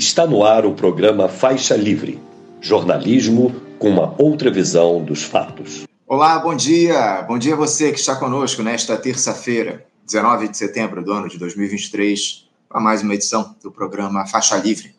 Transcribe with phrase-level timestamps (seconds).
[0.00, 2.18] Está no ar o programa Faixa Livre,
[2.58, 5.86] jornalismo com uma outra visão dos fatos.
[6.06, 7.20] Olá, bom dia.
[7.28, 11.36] Bom dia a você que está conosco nesta terça-feira, 19 de setembro do ano de
[11.36, 14.94] 2023, para mais uma edição do programa Faixa Livre.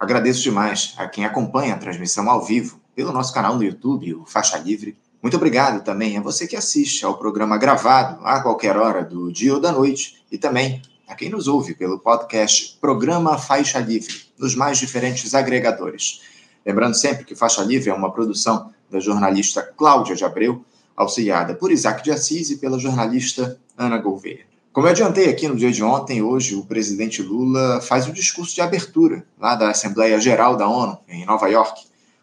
[0.00, 4.26] Agradeço demais a quem acompanha a transmissão ao vivo pelo nosso canal no YouTube, o
[4.26, 4.98] Faixa Livre.
[5.22, 9.54] Muito obrigado também a você que assiste ao programa gravado a qualquer hora do dia
[9.54, 14.54] ou da noite e também a quem nos ouve pelo podcast Programa Faixa Livre, nos
[14.54, 16.22] mais diferentes agregadores.
[16.64, 20.64] Lembrando sempre que Faixa Livre é uma produção da jornalista Cláudia de Abreu,
[20.96, 24.46] auxiliada por Isaac de Assis e pela jornalista Ana Gouveia.
[24.72, 28.54] Como eu adiantei aqui no dia de ontem, hoje o presidente Lula faz o discurso
[28.54, 31.82] de abertura lá da Assembleia Geral da ONU, em Nova York.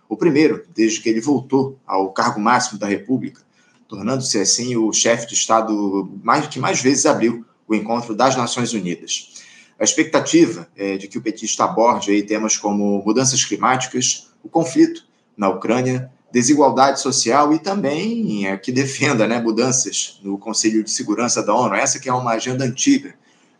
[0.09, 3.41] O primeiro, desde que ele voltou ao cargo máximo da República,
[3.87, 8.73] tornando-se assim o chefe de Estado mais, que mais vezes abriu o encontro das Nações
[8.73, 9.43] Unidas.
[9.79, 15.05] A expectativa é de que o petista aborde aí temas como mudanças climáticas, o conflito
[15.35, 21.41] na Ucrânia, desigualdade social e também é, que defenda né, mudanças no Conselho de Segurança
[21.43, 21.75] da ONU.
[21.75, 23.15] Essa que é uma agenda antiga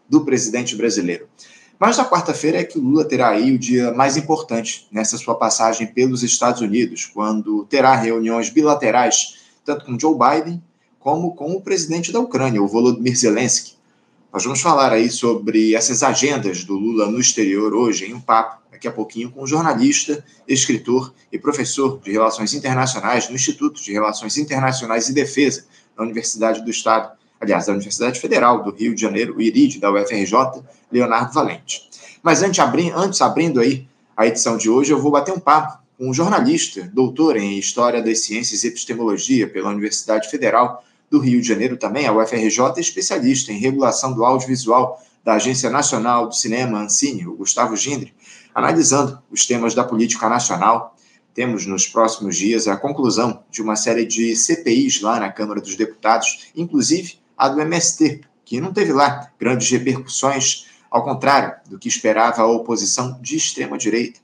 [0.07, 1.27] do presidente brasileiro.
[1.79, 5.33] Mas na quarta-feira é que o Lula terá aí o dia mais importante nessa sua
[5.33, 10.61] passagem pelos Estados Unidos, quando terá reuniões bilaterais tanto com Joe Biden
[10.99, 13.80] como com o presidente da Ucrânia, o Volodymyr Zelensky.
[14.33, 18.61] Nós vamos falar aí sobre essas agendas do Lula no exterior hoje em um papo,
[18.71, 23.91] daqui a pouquinho, com um jornalista, escritor e professor de Relações Internacionais no Instituto de
[23.91, 25.65] Relações Internacionais e Defesa
[25.97, 29.91] da Universidade do Estado, aliás, da Universidade Federal do Rio de Janeiro, o IRID, da
[29.91, 31.89] UFRJ, Leonardo Valente.
[32.23, 35.77] Mas antes, abri antes abrindo aí a edição de hoje, eu vou bater um papo
[35.97, 41.41] com um jornalista, doutor em História das Ciências e Epistemologia pela Universidade Federal do Rio
[41.41, 46.33] de Janeiro também, a UFRJ, é especialista em regulação do audiovisual da Agência Nacional do
[46.33, 48.13] Cinema, Ancine, o Gustavo Gindre,
[48.55, 50.95] analisando os temas da política nacional.
[51.33, 55.75] Temos nos próximos dias a conclusão de uma série de CPIs lá na Câmara dos
[55.75, 61.89] Deputados, inclusive a do MST, que não teve lá grandes repercussões, ao contrário do que
[61.89, 64.19] esperava a oposição de extrema-direita.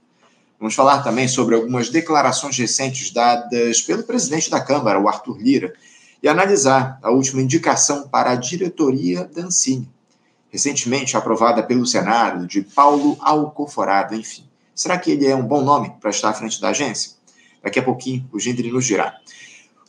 [0.57, 5.73] Vamos falar também sobre algumas declarações recentes dadas pelo presidente da Câmara, o Arthur Lira,
[6.21, 9.89] e analisar a última indicação para a diretoria da Ancine,
[10.49, 14.43] recentemente aprovada pelo Senado, de Paulo Alcoforado, enfim.
[14.73, 17.11] Será que ele é um bom nome para estar à frente da agência?
[17.63, 19.15] Daqui a pouquinho o Gindri nos dirá.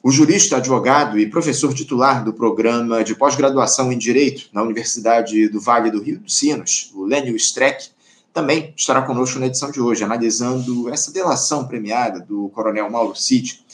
[0.02, 5.60] O jurista, advogado e professor titular do programa de pós-graduação em Direito na Universidade do
[5.60, 7.90] Vale do Rio dos Sinos, o Lênio Streck,
[8.32, 13.64] também estará conosco na edição de hoje, analisando essa delação premiada do coronel Mauro Cid,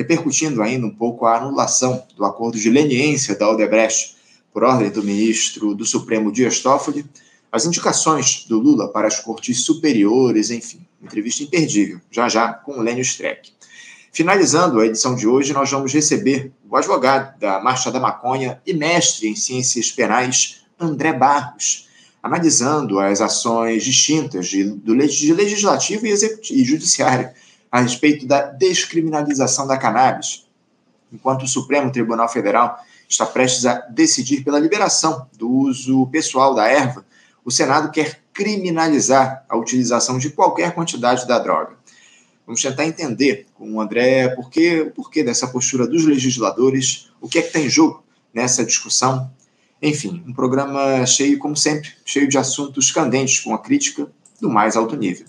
[0.00, 4.16] repercutindo ainda um pouco a anulação do acordo de leniência da Odebrecht
[4.50, 7.04] por ordem do ministro do Supremo Dias Toffoli,
[7.52, 12.80] as indicações do Lula para as cortes superiores, enfim, entrevista imperdível, já já com o
[12.80, 13.52] Lênio Streck.
[14.10, 18.72] Finalizando a edição de hoje, nós vamos receber o advogado da Marcha da Maconha e
[18.72, 21.88] mestre em ciências penais, André Barros,
[22.22, 26.14] analisando as ações distintas de, do legislativo e,
[26.52, 27.30] e judiciário
[27.70, 30.46] a respeito da descriminalização da cannabis,
[31.12, 36.66] enquanto o Supremo Tribunal Federal está prestes a decidir pela liberação do uso pessoal da
[36.66, 37.04] erva,
[37.44, 41.80] o Senado quer criminalizar a utilização de qualquer quantidade da droga.
[42.46, 47.28] Vamos tentar entender com o André por que, por que dessa postura dos legisladores, o
[47.28, 48.02] que é que tem em jogo
[48.32, 49.30] nessa discussão.
[49.82, 54.10] Enfim, um programa cheio, como sempre, cheio de assuntos candentes com a crítica
[54.40, 55.26] do mais alto nível.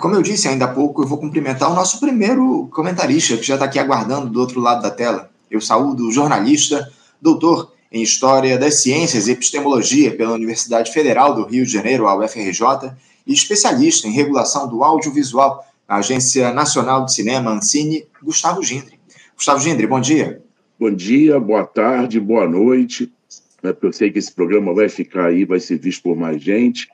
[0.00, 3.54] Como eu disse ainda há pouco, eu vou cumprimentar o nosso primeiro comentarista, que já
[3.54, 5.30] está aqui aguardando do outro lado da tela.
[5.50, 6.90] Eu saúdo o jornalista,
[7.20, 12.16] doutor em História das Ciências e Epistemologia pela Universidade Federal do Rio de Janeiro, a
[12.16, 12.92] UFRJ,
[13.26, 18.98] e especialista em regulação do audiovisual na Agência Nacional de Cinema, Ancine, Gustavo Gindre.
[19.34, 20.40] Gustavo Gindre, bom dia.
[20.78, 23.12] Bom dia, boa tarde, boa noite.
[23.62, 26.88] Né, eu sei que esse programa vai ficar aí, vai ser visto por mais gente.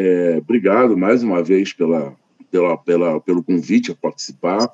[0.00, 2.14] É, obrigado mais uma vez pela,
[2.52, 4.70] pela, pela, pelo convite a participar.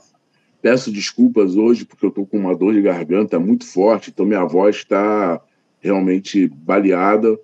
[0.60, 4.44] Peço desculpas hoje porque eu estou com uma dor de garganta muito forte, então minha
[4.44, 5.40] voz está
[5.80, 7.38] realmente baleada,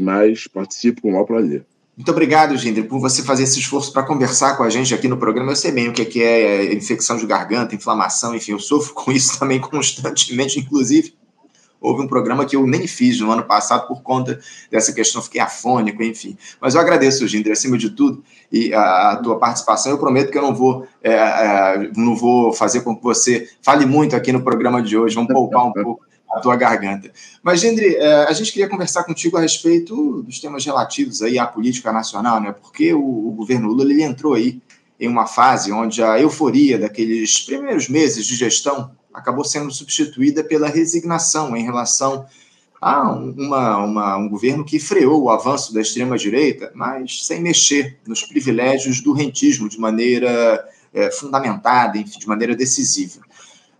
[0.00, 1.66] mas participo com o maior prazer.
[1.94, 5.18] Muito obrigado, Gindri, por você fazer esse esforço para conversar com a gente aqui no
[5.18, 5.52] programa.
[5.52, 9.12] Eu sei bem o que é, é infecção de garganta, inflamação, enfim, eu sofro com
[9.12, 11.19] isso também constantemente, inclusive
[11.80, 14.38] houve um programa que eu nem fiz no ano passado por conta
[14.70, 16.36] dessa questão, fiquei afônico, enfim.
[16.60, 18.22] Mas eu agradeço, Ginder, acima de tudo,
[18.52, 19.92] e a, a tua participação.
[19.92, 23.86] Eu prometo que eu não vou, é, é, não vou fazer com que você fale
[23.86, 27.10] muito aqui no programa de hoje, vamos poupar um pouco a tua garganta.
[27.42, 31.46] Mas, Gendry, é, a gente queria conversar contigo a respeito dos temas relativos aí à
[31.46, 32.52] política nacional, né?
[32.52, 34.60] Porque o, o governo Lula ele entrou aí
[34.98, 40.68] em uma fase onde a euforia daqueles primeiros meses de gestão acabou sendo substituída pela
[40.68, 42.26] resignação em relação
[42.80, 48.22] a uma, uma, um governo que freou o avanço da extrema-direita, mas sem mexer nos
[48.22, 53.20] privilégios do rentismo de maneira é, fundamentada, enfim, de maneira decisiva.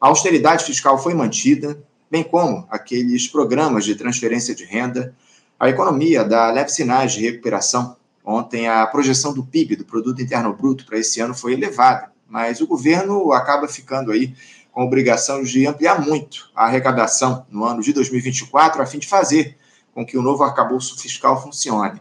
[0.01, 5.15] A austeridade fiscal foi mantida, bem como aqueles programas de transferência de renda.
[5.59, 7.97] A economia dá leves sinais de recuperação.
[8.25, 12.61] Ontem, a projeção do PIB, do Produto Interno Bruto, para esse ano foi elevada, mas
[12.61, 14.35] o governo acaba ficando aí
[14.73, 19.57] com obrigação de ampliar muito a arrecadação no ano de 2024, a fim de fazer
[19.93, 22.01] com que o novo arcabouço fiscal funcione.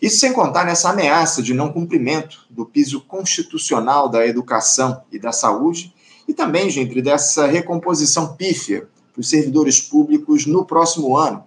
[0.00, 5.32] Isso sem contar nessa ameaça de não cumprimento do piso constitucional da educação e da
[5.32, 5.94] saúde,
[6.26, 11.44] e também, gente, dessa recomposição pífia para os servidores públicos no próximo ano,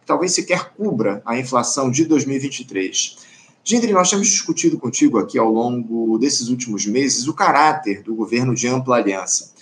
[0.00, 3.16] que talvez sequer cubra a inflação de 2023.
[3.64, 8.54] Gindri, nós temos discutido contigo aqui ao longo desses últimos meses o caráter do governo
[8.54, 9.55] de ampla aliança.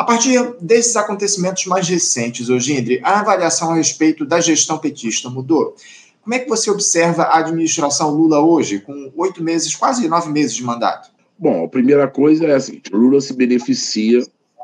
[0.00, 5.74] A partir desses acontecimentos mais recentes, Gindri, a avaliação a respeito da gestão petista mudou.
[6.22, 10.54] Como é que você observa a administração Lula hoje, com oito meses, quase nove meses
[10.54, 11.10] de mandato?
[11.38, 14.22] Bom, a primeira coisa é assim: Lula se beneficia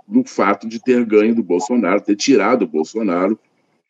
[0.09, 3.39] do fato de ter ganho do Bolsonaro, ter tirado o Bolsonaro.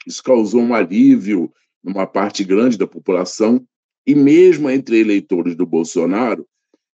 [0.05, 1.49] Isso causou um alívio
[1.81, 3.65] numa parte grande da população,
[4.05, 6.45] e mesmo entre eleitores do Bolsonaro,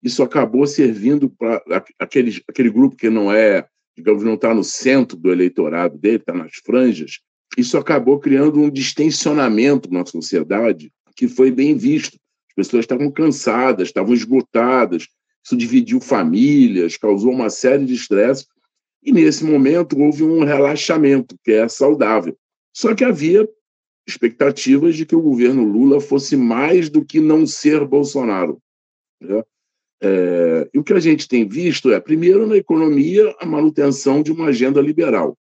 [0.03, 1.63] isso acabou servindo para
[2.01, 3.65] aquele, aquele grupo que não é,
[3.97, 7.21] digamos, não está no centro do eleitorado dele, está nas franjas.
[7.57, 12.19] Isso acabou criando um distensionamento na sociedade que foi bem visto.
[12.49, 15.07] As pessoas estavam cansadas, estavam esgotadas,
[15.45, 18.47] isso dividiu famílias, causou uma série de estresse
[19.03, 22.37] e nesse momento houve um relaxamento, que é saudável.
[22.73, 23.49] Só que havia
[24.07, 28.61] expectativas de que o governo Lula fosse mais do que não ser Bolsonaro.
[29.21, 29.43] Né?
[30.03, 34.33] É, e o que a gente tem visto é, primeiro, na economia, a manutenção de
[34.33, 35.37] uma agenda liberal,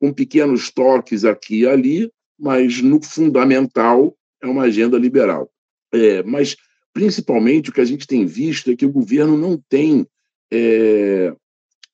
[0.00, 5.50] com pequenos toques aqui e ali, mas no fundamental é uma agenda liberal.
[5.92, 6.56] É, mas,
[6.92, 10.06] principalmente, o que a gente tem visto é que o governo não tem
[10.50, 11.34] é,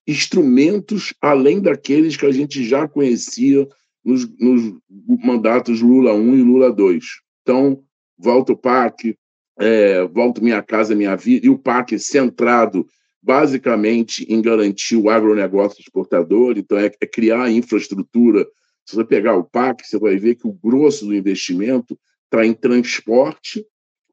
[0.07, 3.69] instrumentos além daqueles que a gente já conhecia
[4.05, 4.75] nos, nos
[5.23, 7.05] mandatos Lula 1 e Lula 2.
[7.43, 7.83] Então,
[8.17, 9.15] volta o PAC,
[9.59, 12.87] é, volta Minha Casa Minha Vida, e o PAC centrado
[13.23, 18.47] basicamente em garantir o agronegócio exportador, então é, é criar infraestrutura.
[18.87, 22.55] Se você pegar o PAC, você vai ver que o grosso do investimento está em
[22.55, 23.67] transporte,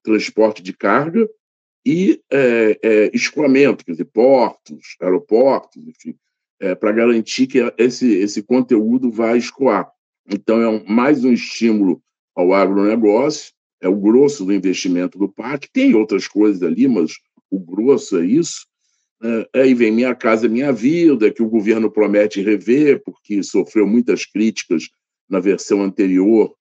[0.04, 1.30] transporte de carga,
[1.86, 6.18] e é, é, escoamento, quer dizer, portos, aeroportos, enfim,
[6.60, 9.88] é, para garantir que esse, esse conteúdo vai escoar.
[10.28, 12.02] Então, é um, mais um estímulo
[12.36, 13.54] ao agronegócio,
[13.86, 15.70] é o grosso do investimento do parque.
[15.72, 17.14] Tem outras coisas ali, mas
[17.52, 18.66] o grosso é isso.
[19.24, 24.26] É, aí vem Minha Casa Minha Vida, que o governo promete rever, porque sofreu muitas
[24.26, 24.90] críticas
[25.30, 26.56] na versão anterior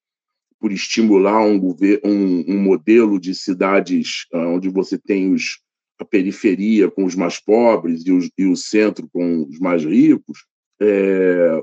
[0.60, 1.56] por estimular um,
[2.04, 5.60] um, um modelo de cidades uh, onde você tem os,
[5.98, 10.44] a periferia com os mais pobres e, os, e o centro com os mais ricos.
[10.78, 11.62] É,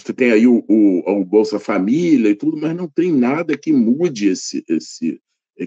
[0.00, 3.72] você tem aí o, o, o, Bolsa Família e tudo, mas não tem nada que
[3.72, 5.20] mude esse, esse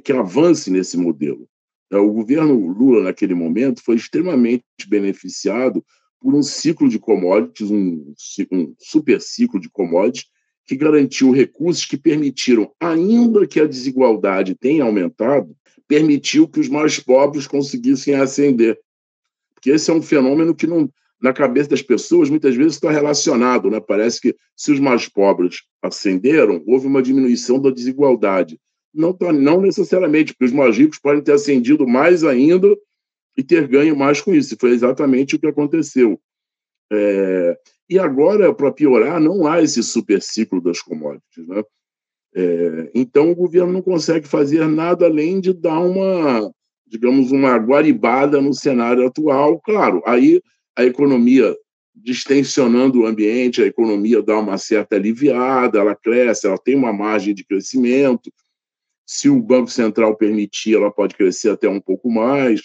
[0.04, 1.47] que avance nesse modelo.
[1.92, 5.83] É, o governo Lula, naquele momento, foi extremamente beneficiado
[6.19, 8.14] por um ciclo de commodities, um,
[8.52, 10.30] um super ciclo de commodities,
[10.66, 15.56] que garantiu recursos que permitiram, ainda que a desigualdade tenha aumentado,
[15.88, 18.80] permitiu que os mais pobres conseguissem ascender.
[19.54, 20.90] Porque esse é um fenômeno que não,
[21.21, 23.80] na cabeça das pessoas muitas vezes está relacionado, né?
[23.80, 28.59] Parece que se os mais pobres ascenderam, houve uma diminuição da desigualdade.
[28.94, 32.75] Não, tá, não necessariamente, porque os mais ricos podem ter ascendido mais ainda
[33.37, 34.57] e ter ganho mais com isso.
[34.59, 36.19] Foi exatamente o que aconteceu.
[36.92, 37.57] É,
[37.90, 41.47] e agora, para piorar, não há esse super ciclo das commodities.
[41.47, 41.63] Né?
[42.35, 46.51] É, então, o governo não consegue fazer nada além de dar uma,
[46.87, 49.59] digamos, uma guaribada no cenário atual.
[49.61, 50.42] Claro, aí
[50.75, 51.56] a economia
[51.94, 57.33] distensionando o ambiente, a economia dá uma certa aliviada, ela cresce, ela tem uma margem
[57.33, 58.31] de crescimento.
[59.06, 62.61] Se o Banco Central permitir, ela pode crescer até um pouco mais,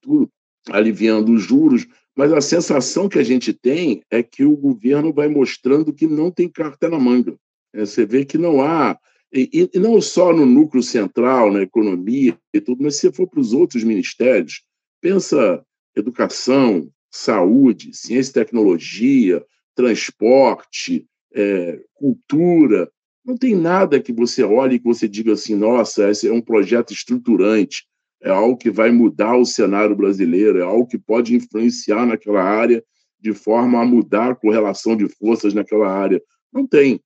[0.00, 0.30] tudo,
[0.70, 5.28] aliviando os juros, mas a sensação que a gente tem é que o governo vai
[5.28, 7.36] mostrando que não tem carta na manga.
[7.74, 8.98] É, você vê que não há,
[9.32, 13.40] e, e, não só no núcleo central, na economia e tudo, mas se for para
[13.40, 14.62] os outros ministérios,
[15.00, 15.62] pensa
[15.94, 19.44] educação, saúde, ciência e tecnologia,
[19.74, 22.90] transporte, é, cultura.
[23.24, 26.40] Não tem nada que você olhe e que você diga assim, nossa, esse é um
[26.40, 27.84] projeto estruturante,
[28.22, 32.82] é algo que vai mudar o cenário brasileiro, é algo que pode influenciar naquela área
[33.20, 36.22] de forma a mudar a correlação de forças naquela área.
[36.52, 37.00] Não tem.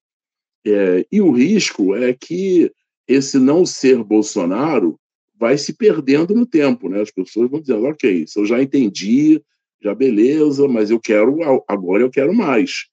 [0.66, 2.70] É, e o risco é que
[3.08, 4.98] esse não ser Bolsonaro
[5.38, 7.00] vai se perdendo no tempo, né?
[7.00, 9.42] As pessoas vão dizendo, ok, isso eu já entendi,
[9.82, 12.86] já beleza, mas eu quero agora eu quero mais.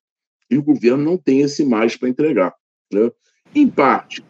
[0.49, 2.53] E o governo não tem esse mais para entregar,
[2.91, 3.11] né?
[3.53, 4.23] Em parte,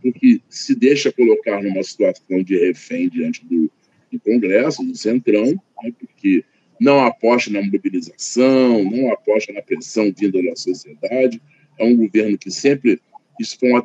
[0.00, 3.70] porque se deixa colocar numa situação de refém diante do,
[4.10, 5.44] do Congresso, do Centrão,
[5.82, 5.92] né?
[5.98, 6.44] porque
[6.80, 11.42] não aposta na mobilização, não aposta na pressão vinda da sociedade.
[11.78, 13.00] É um governo que sempre,
[13.38, 13.82] isso foi uma,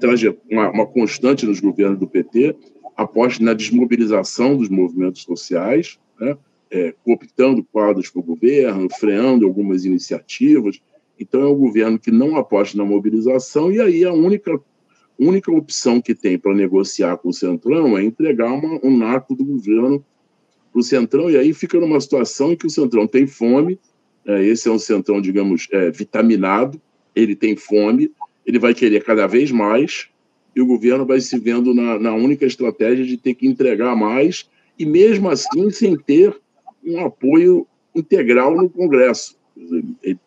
[0.49, 2.55] uma, uma constante nos governos do PT,
[2.95, 6.37] aposta na desmobilização dos movimentos sociais, né?
[6.73, 10.81] É, cooptando quadros para o governo, freando algumas iniciativas.
[11.19, 14.59] Então, é um governo que não aposta na mobilização, e aí a única,
[15.17, 19.45] única opção que tem para negociar com o Centrão é entregar uma, um narco do
[19.45, 20.03] governo
[20.71, 23.79] para o Centrão, e aí fica numa situação em que o Centrão tem fome,
[24.25, 26.81] é, esse é um Centrão, digamos, é, vitaminado,
[27.15, 28.11] ele tem fome,
[28.43, 30.07] ele vai querer cada vez mais,
[30.55, 34.49] e o governo vai se vendo na, na única estratégia de ter que entregar mais,
[34.77, 36.35] e mesmo assim sem ter
[36.85, 39.37] um apoio integral no Congresso.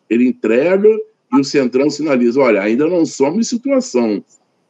[0.09, 0.89] Ele, entrega
[1.33, 4.23] e o Centrão sinaliza: olha, ainda não somos situação.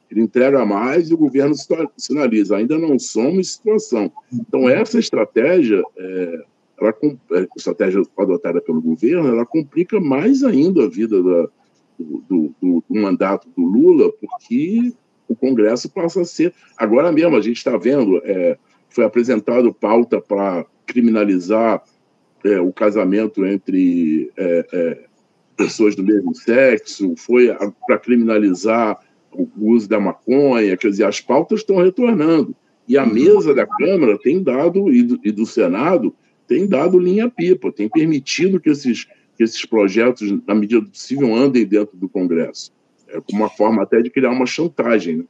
[0.09, 1.53] Ele entrega mais e o governo
[1.97, 4.11] sinaliza: ainda não somos situação.
[4.31, 6.45] Então, essa estratégia, é,
[6.79, 11.49] ela, a é, estratégia adotada pelo governo, ela complica mais ainda a vida da,
[11.99, 14.93] do, do, do, mandato do Lula, porque
[15.27, 16.53] o Congresso passa a ser.
[16.77, 18.57] Agora mesmo, a gente está vendo, é,
[18.89, 21.83] foi apresentado pauta para criminalizar
[22.43, 25.07] é, o casamento entre é, é
[25.55, 28.99] pessoas do mesmo sexo, foi para criminalizar
[29.31, 32.55] o uso da maconha, quer dizer, as pautas estão retornando.
[32.87, 36.15] E a mesa da Câmara tem dado, e do, e do Senado,
[36.47, 41.65] tem dado linha-pipa, tem permitido que esses, que esses projetos, na medida do possível, andem
[41.65, 42.71] dentro do Congresso
[43.09, 45.27] é uma forma até de criar uma chantagem.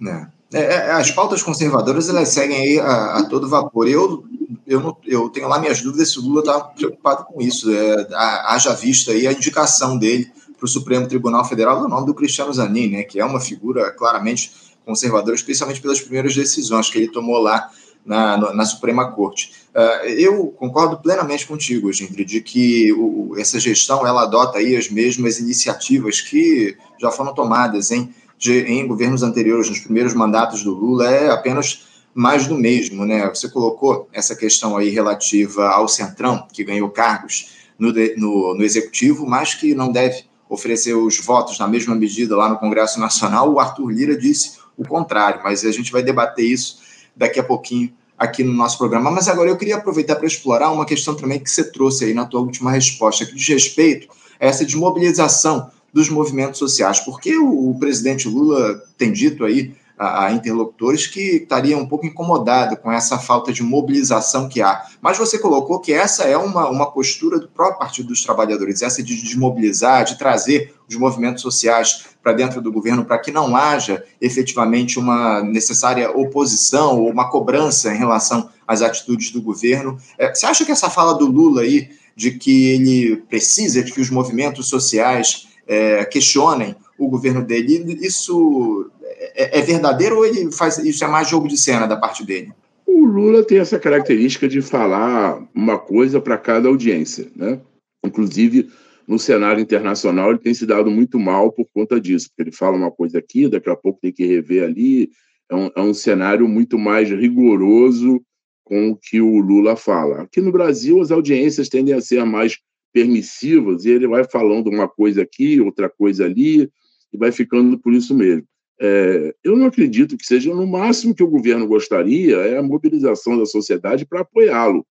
[0.00, 0.28] Né?
[0.28, 0.41] É.
[0.52, 3.88] É, é, as pautas conservadoras elas seguem aí a, a todo vapor.
[3.88, 4.24] Eu,
[4.66, 7.70] eu, não, eu tenho lá minhas dúvidas se o Lula está preocupado com isso.
[7.72, 12.14] É, haja vista aí a indicação dele para o Supremo Tribunal Federal no nome do
[12.14, 14.52] Cristiano Zanin, né, que é uma figura claramente
[14.84, 17.70] conservadora, especialmente pelas primeiras decisões que ele tomou lá
[18.04, 19.52] na, na Suprema Corte.
[19.74, 24.88] Uh, eu concordo plenamente contigo, Gindri, de que o, essa gestão ela adota aí as
[24.88, 30.74] mesmas iniciativas que já foram tomadas em, de, em governos anteriores, nos primeiros mandatos do
[30.74, 33.28] Lula, é apenas mais do mesmo, né?
[33.28, 39.24] Você colocou essa questão aí relativa ao Centrão, que ganhou cargos no, no, no Executivo,
[39.24, 43.52] mas que não deve oferecer os votos na mesma medida lá no Congresso Nacional.
[43.52, 46.80] O Arthur Lira disse o contrário, mas a gente vai debater isso
[47.16, 49.08] daqui a pouquinho aqui no nosso programa.
[49.08, 52.26] Mas agora eu queria aproveitar para explorar uma questão também que você trouxe aí na
[52.26, 54.08] tua última resposta, que diz respeito
[54.40, 60.26] a essa desmobilização dos movimentos sociais, porque o, o presidente Lula tem dito aí a,
[60.26, 64.84] a, interlocutores que estaria um pouco incomodado com essa falta de mobilização que há.
[65.00, 69.02] Mas você colocou que essa é uma, uma postura do próprio Partido dos Trabalhadores, essa
[69.02, 74.04] de desmobilizar, de trazer os movimentos sociais para dentro do governo para que não haja
[74.20, 79.98] efetivamente uma necessária oposição ou uma cobrança em relação às atitudes do governo.
[80.18, 84.00] É, você acha que essa fala do Lula aí de que ele precisa de que
[84.00, 88.90] os movimentos sociais é, questionem o governo dele, isso
[89.34, 92.52] é, é, verdadeiro ou ele faz isso é mais jogo de cena da parte dele?
[92.86, 97.58] O Lula tem essa característica de falar uma coisa para cada audiência, né?
[98.04, 98.68] Inclusive
[99.08, 102.76] no cenário internacional ele tem se dado muito mal por conta disso, porque ele fala
[102.76, 105.10] uma coisa aqui, daqui a pouco tem que rever ali.
[105.50, 108.20] É um, é um cenário muito mais rigoroso
[108.62, 110.22] com o que o Lula fala.
[110.22, 112.58] Aqui no Brasil as audiências tendem a ser mais
[112.92, 116.70] permissivas e ele vai falando uma coisa aqui, outra coisa ali
[117.12, 118.46] e vai ficando por isso mesmo.
[118.80, 123.38] É, eu não acredito que seja no máximo que o governo gostaria é a mobilização
[123.38, 124.84] da sociedade para apoiá-lo.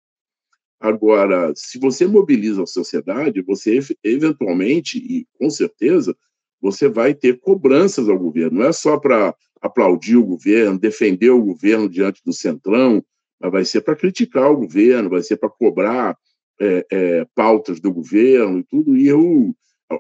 [0.79, 6.17] Agora, se você mobiliza a sociedade, você eventualmente e com certeza
[6.61, 8.61] você vai ter cobranças ao governo.
[8.61, 13.05] Não é só para aplaudir o governo, defender o governo diante do centrão,
[13.41, 16.17] mas vai ser para criticar o governo, vai ser para cobrar
[16.61, 18.97] é, é, pautas do governo e tudo.
[18.97, 19.55] E eu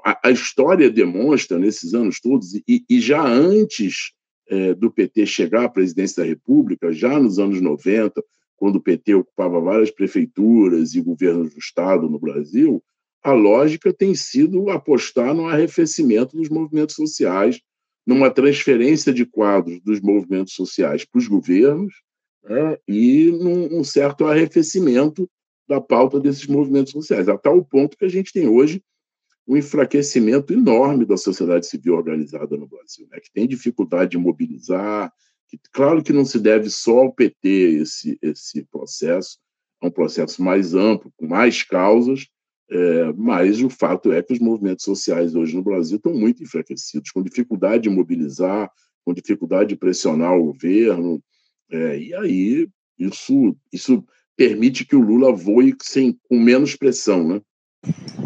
[0.04, 4.12] a, a história demonstra, nesses anos todos, e, e já antes
[4.48, 8.22] é, do PT chegar à presidência da República, já nos anos 90,
[8.56, 12.82] quando o PT ocupava várias prefeituras e governos do Estado no Brasil,
[13.22, 17.60] a lógica tem sido apostar no arrefecimento dos movimentos sociais,
[18.06, 21.92] numa transferência de quadros dos movimentos sociais para os governos
[22.44, 25.28] né, e num um certo arrefecimento
[25.70, 28.82] da pauta desses movimentos sociais, a tal ponto que a gente tem hoje
[29.46, 35.12] um enfraquecimento enorme da sociedade civil organizada no Brasil, né, que tem dificuldade de mobilizar,
[35.48, 37.48] que, claro que não se deve só ao PT
[37.82, 39.38] esse, esse processo,
[39.80, 42.26] é um processo mais amplo, com mais causas,
[42.68, 47.12] é, mas o fato é que os movimentos sociais hoje no Brasil estão muito enfraquecidos,
[47.12, 48.68] com dificuldade de mobilizar,
[49.04, 51.22] com dificuldade de pressionar o governo,
[51.70, 54.04] é, e aí isso, isso
[54.40, 57.42] permite que o Lula voe sem, com menos pressão, né?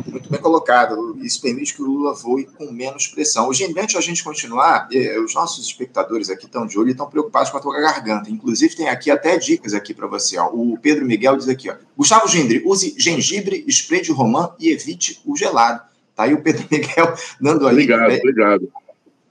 [0.06, 1.18] Muito bem colocado.
[1.20, 3.48] Isso permite que o Lula voe com menos pressão.
[3.48, 6.92] Hoje, antes de a gente continuar, eh, os nossos espectadores aqui estão de olho e
[6.92, 8.30] estão preocupados com a tua garganta.
[8.30, 10.38] Inclusive, tem aqui até dicas aqui para você.
[10.38, 10.50] Ó.
[10.52, 15.20] O Pedro Miguel diz aqui, ó, Gustavo Gindri, use gengibre, spray de romã e evite
[15.26, 15.82] o gelado.
[16.14, 17.74] Tá aí o Pedro Miguel dando aí.
[17.74, 18.72] Obrigado, é, obrigado.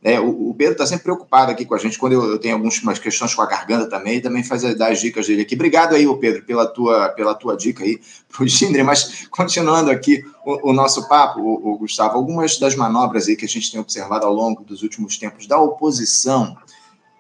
[0.03, 2.55] É, o, o, Pedro está sempre preocupado aqui com a gente, quando eu, eu tenho
[2.55, 5.55] algumas questões com a garganta também, também faz dar as dicas dele aqui.
[5.55, 8.83] Obrigado aí, Pedro, pela tua, pela tua dica aí para o Gindre.
[8.83, 13.45] Mas continuando aqui o, o nosso papo, o, o, Gustavo, algumas das manobras aí que
[13.45, 16.57] a gente tem observado ao longo dos últimos tempos da oposição,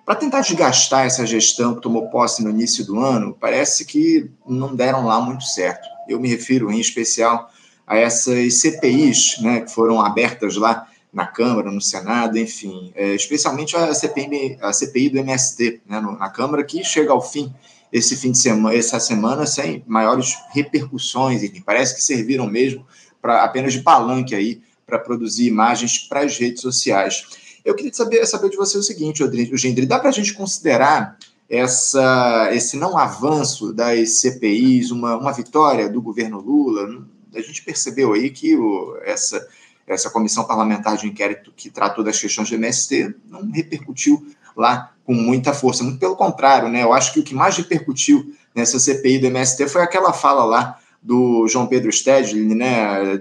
[0.05, 4.75] para tentar desgastar essa gestão que tomou posse no início do ano, parece que não
[4.75, 5.87] deram lá muito certo.
[6.09, 7.49] Eu me refiro em especial
[7.87, 13.75] a essas CPIs né, que foram abertas lá na Câmara, no Senado, enfim, é, especialmente
[13.77, 17.53] a, CPI, a CPI do MST né, no, na Câmara, que chega ao fim
[17.91, 22.83] esse fim de semana, essa semana sem maiores repercussões, enfim, parece que serviram mesmo
[23.21, 27.23] para apenas de palanque aí para produzir imagens para as redes sociais.
[27.63, 31.17] Eu queria saber, saber de você o seguinte, o Gendri, dá para a gente considerar
[31.47, 37.05] essa, esse não avanço das CPIs uma, uma vitória do governo Lula?
[37.33, 39.47] A gente percebeu aí que o, essa
[39.87, 44.25] essa comissão parlamentar de inquérito que tratou das questões do MST não repercutiu
[44.55, 45.83] lá com muita força.
[45.83, 46.83] Muito pelo contrário, né?
[46.83, 50.79] Eu acho que o que mais repercutiu nessa CPI do MST foi aquela fala lá
[51.03, 53.17] do João Pedro Stedlin, né,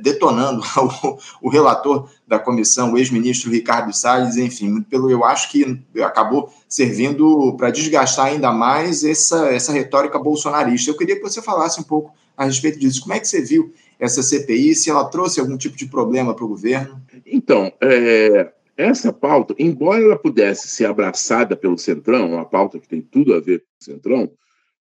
[0.00, 0.62] detonando
[1.04, 6.50] o, o, relator da comissão, o ex-ministro Ricardo Salles, enfim, pelo eu acho que acabou
[6.66, 10.90] servindo para desgastar ainda mais essa, essa retórica bolsonarista.
[10.90, 13.02] Eu queria que você falasse um pouco a respeito disso.
[13.02, 16.44] Como é que você viu essa CPI, se ela trouxe algum tipo de problema para
[16.44, 17.02] o governo?
[17.26, 23.02] Então, é, essa pauta, embora ela pudesse ser abraçada pelo Centrão, uma pauta que tem
[23.02, 24.30] tudo a ver com o Centrão,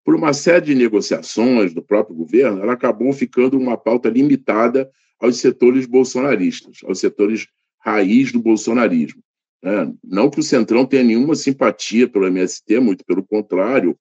[0.05, 4.89] por uma série de negociações do próprio governo, ela acabou ficando uma pauta limitada
[5.19, 9.23] aos setores bolsonaristas, aos setores raiz do bolsonarismo.
[9.63, 9.93] Né?
[10.05, 13.99] Não que o Centrão tenha nenhuma simpatia pelo MST, muito pelo contrário,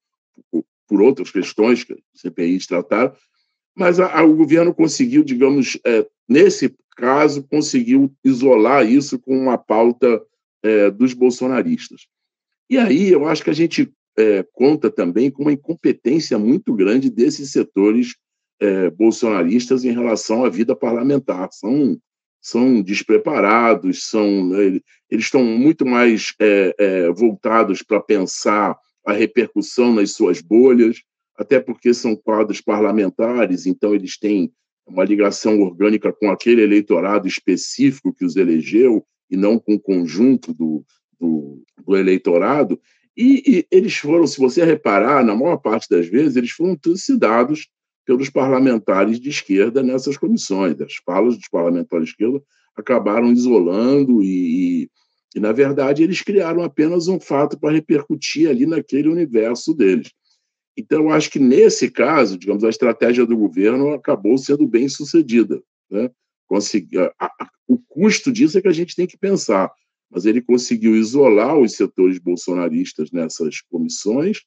[0.88, 3.14] por outras questões que a CPI trataram,
[3.76, 9.58] mas a, a, o governo conseguiu, digamos, é, nesse caso, conseguiu isolar isso com uma
[9.58, 10.22] pauta
[10.64, 12.08] é, dos bolsonaristas.
[12.70, 17.10] E aí eu acho que a gente é, conta também com uma incompetência muito grande
[17.10, 18.16] desses setores
[18.60, 21.50] é, bolsonaristas em relação à vida parlamentar.
[21.52, 21.98] São,
[22.42, 29.94] são despreparados, são, né, eles estão muito mais é, é, voltados para pensar a repercussão
[29.94, 30.98] nas suas bolhas
[31.38, 34.52] até porque são quadros parlamentares, então eles têm
[34.88, 40.54] uma ligação orgânica com aquele eleitorado específico que os elegeu e não com o conjunto
[40.54, 40.86] do,
[41.20, 42.80] do, do eleitorado.
[43.18, 47.68] E, e, eles foram, se você reparar, na maior parte das vezes, eles foram trucidados
[48.06, 50.80] pelos parlamentares de esquerda nessas comissões.
[50.80, 52.42] As falas dos parlamentares de esquerda
[52.76, 54.90] acabaram isolando e, e,
[55.36, 60.12] e na verdade, eles criaram apenas um fato para repercutir ali naquele universo deles.
[60.78, 65.62] Então, acho que nesse caso, digamos, a estratégia do governo acabou sendo bem sucedida.
[65.90, 66.10] Né?
[66.48, 69.72] Consegui, a, a, o custo disso é que a gente tem que pensar,
[70.12, 74.42] mas ele conseguiu isolar os setores bolsonaristas nessas comissões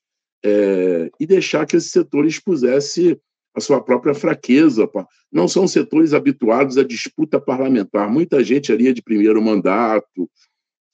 [0.45, 3.19] é, e deixar que esse setor expusesse
[3.55, 4.89] a sua própria fraqueza.
[5.33, 8.11] Não são setores habituados à disputa parlamentar.
[8.11, 10.31] Muita gente ali é de primeiro mandato.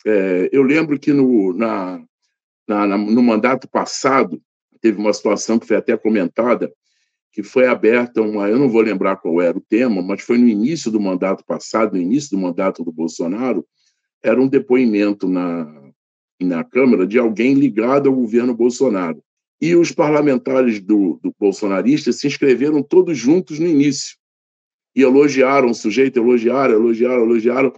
[0.06, 2.02] É, eu lembro que no, na,
[2.66, 4.40] na, no mandato passado,
[4.84, 6.70] teve uma situação que foi até comentada,
[7.32, 10.46] que foi aberta uma, eu não vou lembrar qual era o tema, mas foi no
[10.46, 13.66] início do mandato passado, no início do mandato do Bolsonaro,
[14.22, 15.90] era um depoimento na,
[16.38, 19.24] na Câmara de alguém ligado ao governo Bolsonaro.
[19.58, 24.18] E os parlamentares do, do bolsonaristas se inscreveram todos juntos no início.
[24.94, 27.72] E elogiaram o sujeito, elogiaram, elogiaram, elogiaram.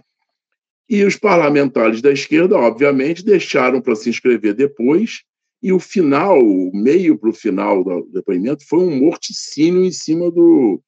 [0.89, 5.21] E os parlamentares da esquerda, obviamente, deixaram para se inscrever depois
[5.61, 10.29] e o final, o meio para o final do depoimento, foi um morticínio em cima
[10.29, 10.81] do,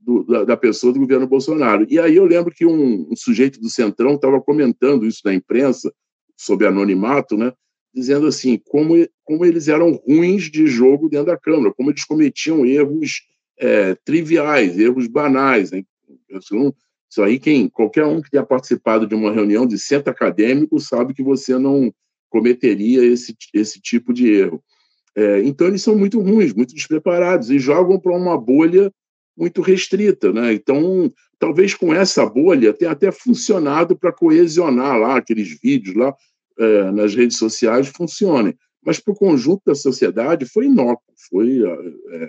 [0.00, 1.86] do, da, da, pessoa do governo Bolsonaro.
[1.88, 5.92] E aí eu lembro que um, um sujeito do Centrão estava comentando isso na imprensa,
[6.36, 7.52] sob anonimato, né,
[7.94, 12.66] dizendo assim, como, como eles eram ruins de jogo dentro da Câmara, como eles cometiam
[12.66, 13.22] erros
[13.58, 15.70] é, triviais, erros banais.
[15.70, 15.82] Né?
[16.28, 21.14] Isso aí, quem, qualquer um que tenha participado de uma reunião de centro acadêmico sabe
[21.14, 21.92] que você não
[22.28, 24.62] cometeria esse, esse tipo de erro.
[25.16, 28.92] É, então, eles são muito ruins, muito despreparados e jogam para uma bolha
[29.36, 30.32] muito restrita.
[30.32, 30.54] Né?
[30.54, 36.14] Então, talvez com essa bolha tenha até funcionado para coesionar lá aqueles vídeos lá
[36.58, 38.54] é, nas redes sociais funcionem.
[38.84, 42.28] Mas para o conjunto da sociedade foi inócuo, foi, é, é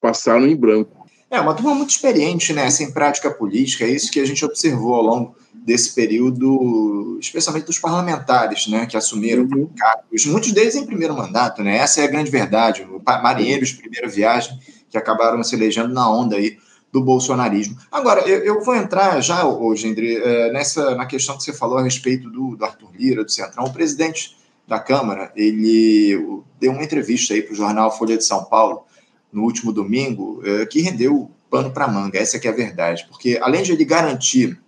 [0.00, 1.06] passaram em branco.
[1.30, 4.94] É uma turma muito experiente né, em prática política, é isso que a gente observou
[4.94, 9.68] ao longo desse período, especialmente dos parlamentares né, que assumiram uhum.
[9.76, 11.78] cargos, muitos deles em primeiro mandato, né?
[11.78, 14.56] essa é a grande verdade, marinheiros de primeira viagem
[14.88, 16.56] que acabaram se elegendo na onda aí
[16.92, 17.76] do bolsonarismo.
[17.90, 21.78] Agora, eu, eu vou entrar já, hoje, André, é, nessa, na questão que você falou
[21.78, 24.36] a respeito do, do Arthur Lira, do Centrão, o presidente
[24.66, 28.85] da Câmara, ele deu uma entrevista aí para o jornal Folha de São Paulo,
[29.36, 33.38] no último domingo, é, que rendeu pano para manga, essa que é a verdade, porque
[33.42, 34.58] além de ele garantir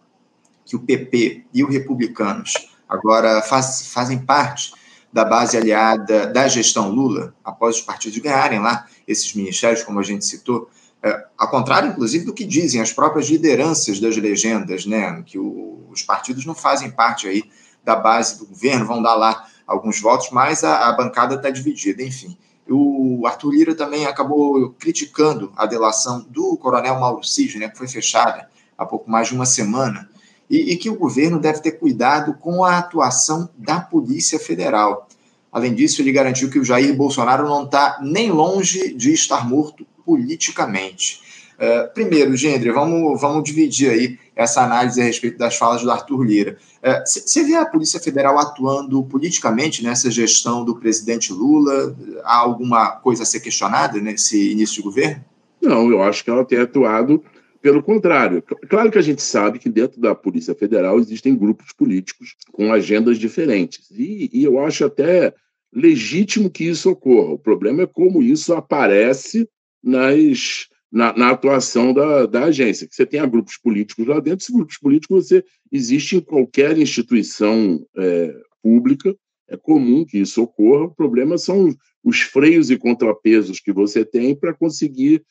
[0.66, 4.74] que o PP e os republicanos agora faz, fazem parte
[5.11, 10.02] da base aliada da gestão Lula, após os partidos ganharem lá esses ministérios, como a
[10.02, 10.68] gente citou,
[11.02, 15.87] é, ao contrário, inclusive, do que dizem as próprias lideranças das legendas, né, que o,
[15.90, 17.42] os partidos não fazem parte aí
[17.83, 22.02] da base do governo, vão dar lá alguns votos, mas a, a bancada está dividida,
[22.02, 22.37] enfim.
[22.68, 27.88] O Arthur Lira também acabou criticando a delação do coronel Mauro Cid, né, que foi
[27.88, 30.09] fechada há pouco mais de uma semana,
[30.48, 35.09] e, e que o governo deve ter cuidado com a atuação da Polícia Federal.
[35.50, 39.87] Além disso, ele garantiu que o Jair Bolsonaro não está nem longe de estar morto
[40.04, 41.22] politicamente.
[41.59, 46.23] Uh, primeiro, Gendre, vamos, vamos dividir aí essa análise a respeito das falas do Arthur
[46.23, 46.57] Lira.
[47.05, 51.97] Você vê a Polícia Federal atuando politicamente nessa gestão do presidente Lula?
[52.23, 55.25] Há alguma coisa a ser questionada nesse início de governo?
[55.61, 57.21] Não, eu acho que ela tem atuado
[57.61, 58.40] pelo contrário.
[58.68, 63.18] Claro que a gente sabe que dentro da Polícia Federal existem grupos políticos com agendas
[63.18, 63.90] diferentes.
[63.90, 65.35] E, e eu acho até
[65.73, 67.33] legítimo que isso ocorra.
[67.33, 69.49] O problema é como isso aparece
[69.83, 72.87] nas na, na, atuação da, da agência.
[72.87, 77.85] Que você tenha grupos políticos lá dentro, esses grupos políticos você existe em qualquer instituição
[77.96, 79.14] é, pública,
[79.48, 80.85] é comum que isso ocorra.
[80.85, 85.22] O problema são os freios e contrapesos que você tem para conseguir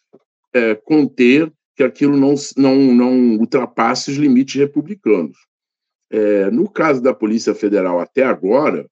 [0.54, 5.38] é, conter que aquilo não, não, não ultrapasse os limites republicanos.
[6.10, 8.90] É, no caso da Polícia Federal, até agora,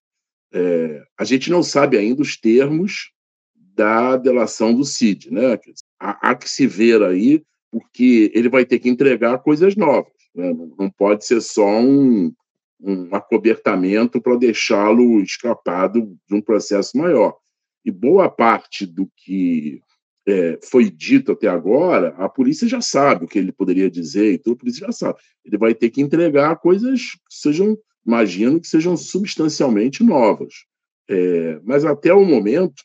[0.54, 3.12] é, a gente não sabe ainda os termos
[3.56, 5.32] da delação do CID.
[5.32, 5.60] Né?
[6.00, 10.12] Há, há, que se ver aí, porque ele vai ter que entregar coisas novas.
[10.34, 10.54] Né?
[10.78, 12.34] Não pode ser só um,
[12.82, 17.38] um acobertamento para deixá-lo escapado de um processo maior.
[17.84, 19.82] E boa parte do que
[20.28, 24.54] é, foi dito até agora, a polícia já sabe o que ele poderia dizer, então
[24.54, 25.20] a polícia já sabe.
[25.44, 30.66] Ele vai ter que entregar coisas que sejam, imagino, que sejam substancialmente novas.
[31.08, 32.84] É, mas até o momento,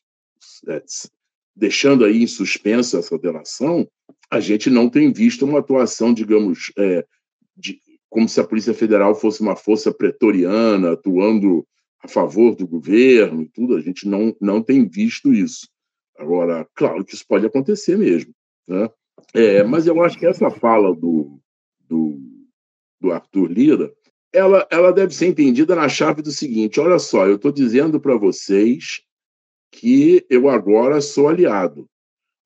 [0.68, 0.83] é,
[1.55, 3.89] deixando aí em suspenso essa delação,
[4.31, 7.05] a gente não tem visto uma atuação, digamos, é,
[7.57, 11.67] de, como se a Polícia Federal fosse uma força pretoriana atuando
[12.03, 13.77] a favor do governo e tudo.
[13.77, 15.69] A gente não, não tem visto isso.
[16.17, 18.33] Agora, claro que isso pode acontecer mesmo.
[18.67, 18.89] Né?
[19.35, 21.41] É, mas eu acho que essa fala do,
[21.89, 22.19] do,
[23.01, 23.93] do Arthur Lira
[24.33, 28.17] ela, ela deve ser entendida na chave do seguinte: olha só, eu estou dizendo para
[28.17, 29.03] vocês
[29.70, 31.87] que eu agora sou aliado.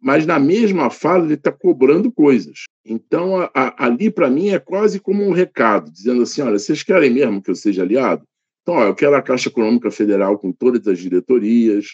[0.00, 2.64] Mas na mesma fala ele está cobrando coisas.
[2.84, 6.82] Então, a, a, ali para mim é quase como um recado, dizendo assim: olha, vocês
[6.82, 8.22] querem mesmo que eu seja aliado?
[8.62, 11.86] Então, ó, eu quero a Caixa Econômica Federal com todas as diretorias,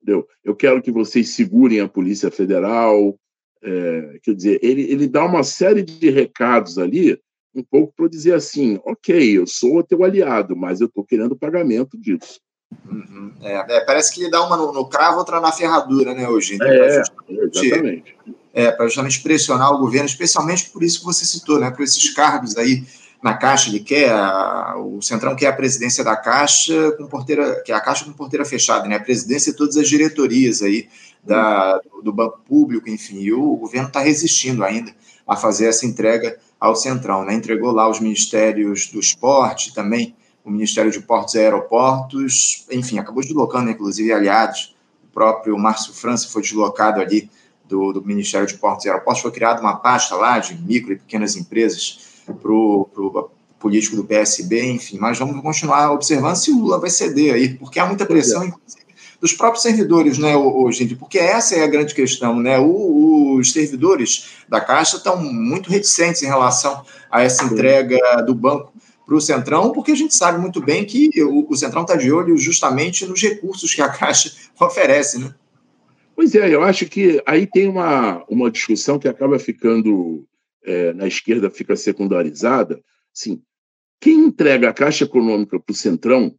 [0.00, 0.26] entendeu?
[0.42, 3.16] eu quero que vocês segurem a Polícia Federal.
[3.62, 7.16] É, quer dizer, ele, ele dá uma série de recados ali,
[7.54, 11.96] um pouco para dizer assim: ok, eu sou teu aliado, mas eu estou querendo pagamento
[11.96, 12.40] disso.
[12.90, 13.32] Uhum.
[13.42, 16.54] É, é, parece que ele dá uma no, no, cravo, outra na ferradura, né, hoje.
[16.54, 18.16] Então, é, exatamente.
[18.54, 22.10] É, para justamente pressionar o governo, especialmente por isso que você citou, né, por esses
[22.10, 22.84] cargos aí
[23.22, 27.72] na Caixa, ele quer, a, o Centrão quer a presidência da Caixa com porteira, que
[27.72, 30.88] é a Caixa com porteira fechada, né, a presidência de todas as diretorias aí
[31.24, 34.92] da, do Banco Público, enfim, e o, o governo está resistindo ainda
[35.26, 40.50] a fazer essa entrega ao Centrão, né, entregou lá os ministérios do esporte também, o
[40.50, 44.74] Ministério de Portos e Aeroportos, enfim, acabou deslocando, inclusive, aliados.
[45.04, 47.30] O próprio Márcio França foi deslocado ali
[47.64, 50.96] do, do Ministério de Portos e Aeroportos, foi criada uma pasta lá de micro e
[50.96, 56.80] pequenas empresas para o político do PSB, enfim, mas vamos continuar observando se o Lula
[56.80, 58.52] vai ceder aí, porque há muita pressão, é.
[59.20, 62.58] dos próprios servidores, né, hoje, porque essa é a grande questão, né?
[62.58, 68.71] O, os servidores da Caixa estão muito reticentes em relação a essa entrega do banco
[69.12, 72.10] para o Centrão, porque a gente sabe muito bem que o, o Centrão está de
[72.10, 75.34] olho justamente nos recursos que a Caixa oferece, né?
[76.16, 80.24] Pois é, eu acho que aí tem uma, uma discussão que acaba ficando
[80.64, 82.80] é, na esquerda, fica secundarizada.
[83.12, 83.42] Sim,
[84.00, 86.34] quem entrega a Caixa Econômica para o Centrão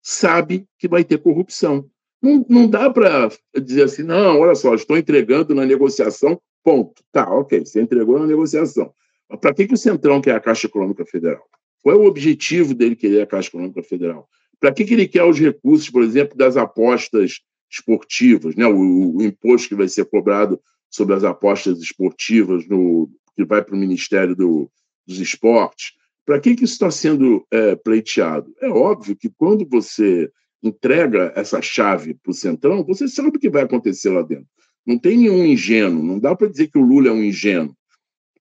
[0.00, 1.88] sabe que vai ter corrupção.
[2.20, 3.30] Não, não dá para
[3.60, 7.02] dizer assim, não, olha só, estou entregando na negociação, ponto.
[7.10, 8.92] Tá, ok, você entregou na negociação.
[9.40, 11.42] Para que, que o Centrão quer a Caixa Econômica Federal?
[11.82, 14.28] Qual é o objetivo dele querer a Caixa Econômica Federal?
[14.60, 17.40] Para que, que ele quer os recursos, por exemplo, das apostas
[17.70, 18.66] esportivas, né?
[18.66, 23.74] o, o imposto que vai ser cobrado sobre as apostas esportivas no, que vai para
[23.74, 24.70] o Ministério do,
[25.06, 25.92] dos Esportes?
[26.24, 28.54] Para que, que isso está sendo é, pleiteado?
[28.60, 30.30] É óbvio que quando você
[30.62, 34.46] entrega essa chave para o Centrão, você sabe o que vai acontecer lá dentro.
[34.86, 37.74] Não tem nenhum ingênuo, não dá para dizer que o Lula é um ingênuo.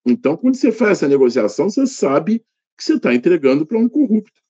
[0.05, 2.43] Então, quando você faz essa negociação, você sabe
[2.81, 4.41] que você está entregando para um corrupto.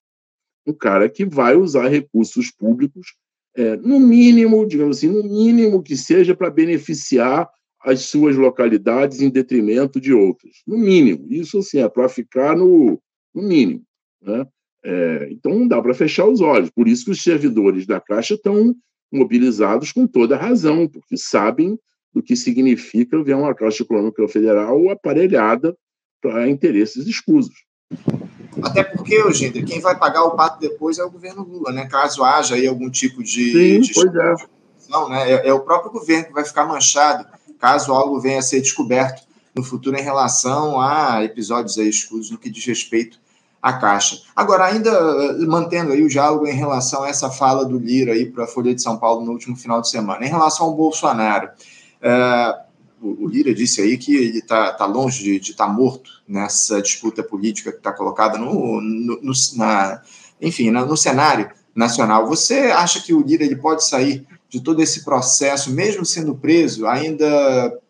[0.65, 3.15] Um cara que vai usar recursos públicos,
[3.56, 7.50] é, no mínimo, digamos assim, no mínimo que seja para beneficiar
[7.82, 10.62] as suas localidades em detrimento de outras.
[10.65, 11.26] No mínimo.
[11.30, 13.02] Isso, assim, é para ficar no,
[13.34, 13.84] no mínimo.
[14.22, 14.48] Né?
[14.84, 16.70] É, então não dá para fechar os olhos.
[16.70, 18.74] Por isso que os servidores da Caixa estão
[19.12, 21.78] mobilizados com toda razão, porque sabem
[22.13, 25.76] do que significa ver uma Caixa Econômica Federal aparelhada
[26.22, 27.65] para interesses escusos.
[28.62, 31.88] Até porque, Eugênio, quem vai pagar o pato depois é o governo Lula, né?
[31.88, 33.51] Caso haja aí algum tipo de.
[33.51, 34.36] Sim, de pois é.
[34.89, 35.32] Não, né?
[35.32, 37.25] É, é, o próprio governo que vai ficar manchado
[37.60, 39.21] caso algo venha a ser descoberto
[39.56, 43.19] no futuro em relação a episódios aí escusos no que diz respeito
[43.62, 44.19] à Caixa.
[44.36, 48.25] Agora, ainda eh, mantendo aí o diálogo em relação a essa fala do Lira aí
[48.25, 51.49] para a Folha de São Paulo no último final de semana, em relação ao Bolsonaro,
[52.01, 52.56] é,
[53.01, 57.23] o, Lira disse aí que ele está tá longe de estar tá morto nessa disputa
[57.23, 60.01] política que está colocada no, no, no, na,
[60.39, 62.27] enfim, no cenário nacional.
[62.27, 66.85] Você acha que o Lira ele pode sair de todo esse processo, mesmo sendo preso,
[66.85, 67.25] ainda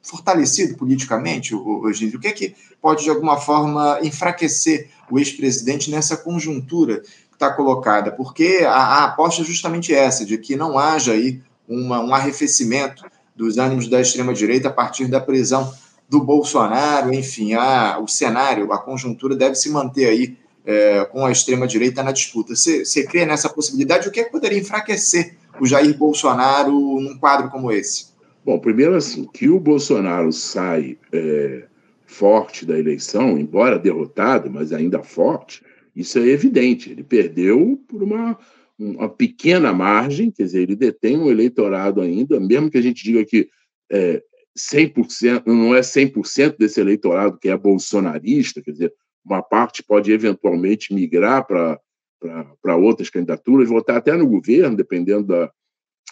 [0.02, 2.15] fortalecido politicamente, hoje?
[2.15, 7.52] O que é que pode, de alguma forma, enfraquecer o ex-presidente nessa conjuntura que está
[7.52, 8.12] colocada?
[8.12, 13.04] Porque a, a, aposta é justamente essa, de que não haja aí uma, um arrefecimento
[13.36, 15.74] dos ânimos da extrema-direita a partir da prisão
[16.10, 21.32] do Bolsonaro, enfim, a, o cenário, a conjuntura deve se manter aí é, com a
[21.32, 22.56] extrema-direita na disputa.
[22.56, 24.08] Você crê nessa possibilidade?
[24.08, 28.08] O que, é que poderia enfraquecer o Jair Bolsonaro num quadro como esse?
[28.44, 31.63] Bom, primeiro assim, que o Bolsonaro sai é,
[32.06, 35.63] forte da eleição, embora derrotado, mas ainda forte,
[35.96, 36.91] isso é evidente.
[36.91, 38.38] Ele perdeu por uma,
[38.82, 43.24] uma pequena margem, quer dizer, ele detém um eleitorado ainda, mesmo que a gente diga
[43.24, 43.48] que
[43.91, 44.24] é,
[44.58, 50.94] 100%, não é 100% desse eleitorado que é bolsonarista, quer dizer, uma parte pode eventualmente
[50.94, 55.52] migrar para outras candidaturas, votar até no governo, dependendo da,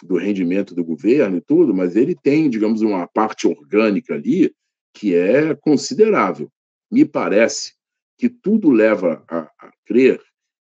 [0.04, 4.54] do rendimento do governo e tudo, mas ele tem, digamos, uma parte orgânica ali
[4.94, 6.48] que é considerável.
[6.90, 7.74] Me parece
[8.16, 10.20] que tudo leva a, a crer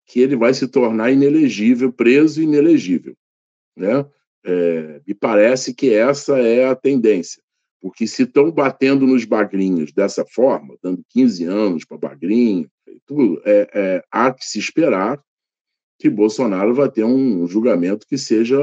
[0.05, 3.15] que ele vai se tornar inelegível, preso inelegível.
[3.75, 4.05] Né?
[4.45, 7.41] É, me parece que essa é a tendência.
[7.81, 12.69] Porque se estão batendo nos bagrinhos dessa forma, dando 15 anos para bagrinho,
[13.05, 15.21] tudo, é, é, há que se esperar
[15.99, 18.57] que Bolsonaro vai ter um julgamento que seja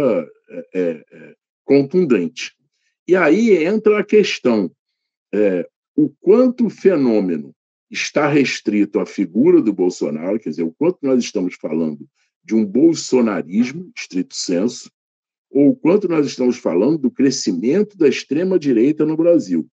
[0.50, 2.54] é, é, é contundente.
[3.06, 4.70] E aí entra a questão:
[5.32, 7.54] é, o quanto o fenômeno
[7.90, 12.06] está restrito à figura do Bolsonaro, quer dizer, o quanto nós estamos falando
[12.44, 14.90] de um bolsonarismo, estrito senso,
[15.50, 19.66] ou o quanto nós estamos falando do crescimento da extrema-direita no Brasil.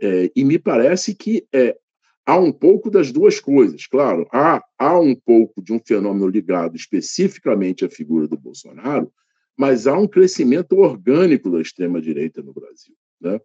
[0.00, 1.76] É, e me parece que é,
[2.24, 3.86] há um pouco das duas coisas.
[3.86, 9.12] Claro, há, há um pouco de um fenômeno ligado especificamente à figura do Bolsonaro,
[9.56, 12.94] mas há um crescimento orgânico da extrema-direita no Brasil.
[13.20, 13.40] Né?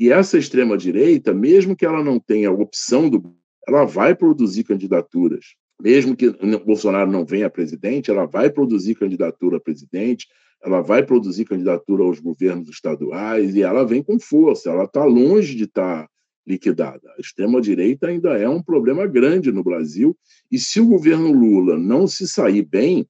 [0.00, 3.36] E essa extrema-direita, mesmo que ela não tenha opção do.
[3.68, 5.54] Ela vai produzir candidaturas.
[5.78, 6.30] Mesmo que
[6.64, 10.26] Bolsonaro não venha a presidente, ela vai produzir candidatura a presidente,
[10.64, 15.54] ela vai produzir candidatura aos governos estaduais e ela vem com força, ela está longe
[15.54, 16.10] de estar tá
[16.46, 17.10] liquidada.
[17.16, 20.16] A extrema-direita ainda é um problema grande no Brasil
[20.50, 23.06] e se o governo Lula não se sair bem,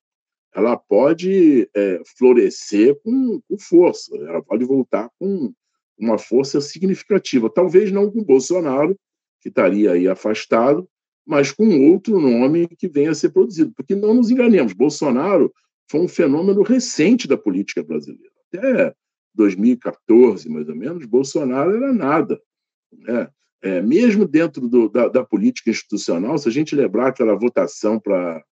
[0.54, 5.52] ela pode é, florescer com, com, força, ela pode voltar com,
[6.00, 7.50] uma força significativa.
[7.50, 8.96] Talvez não com Bolsonaro,
[9.40, 10.88] que estaria aí afastado,
[11.26, 13.72] mas com outro nome que venha a ser produzido.
[13.76, 15.52] Porque não nos enganemos, Bolsonaro
[15.90, 18.32] foi um fenômeno recente da política brasileira.
[18.52, 18.94] Até
[19.34, 22.40] 2014, mais ou menos, Bolsonaro era nada.
[22.92, 23.28] Né?
[23.62, 28.42] É, mesmo dentro do, da, da, política institucional, se a gente lembrar aquela votação para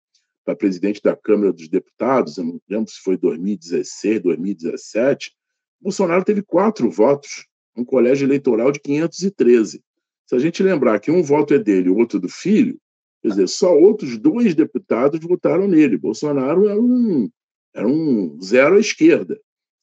[0.58, 5.32] presidente da Câmara dos Deputados, eu não lembro se foi 2016, 2017,
[5.80, 9.82] Bolsonaro teve quatro votos, um colégio eleitoral de 513.
[10.26, 12.78] Se a gente lembrar que um voto é dele o outro do filho,
[13.22, 15.96] quer dizer, só outros dois deputados votaram nele.
[15.96, 17.30] Bolsonaro era um,
[17.74, 19.40] era um zero à esquerda.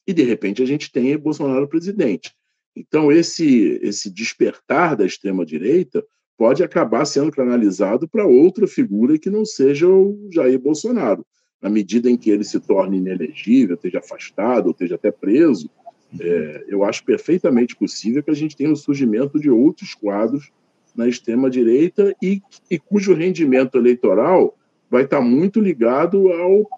[0.07, 2.31] E, de repente, a gente tem Bolsonaro presidente.
[2.75, 6.05] Então, esse, esse despertar da extrema-direita
[6.37, 11.25] pode acabar sendo canalizado para outra figura que não seja o Jair Bolsonaro.
[11.61, 15.69] Na medida em que ele se torne inelegível, esteja afastado, ou esteja até preso,
[16.19, 20.51] é, eu acho perfeitamente possível que a gente tenha o surgimento de outros quadros
[20.95, 24.55] na extrema-direita e, e, cujo rendimento eleitoral
[24.89, 26.69] vai estar muito ligado ao,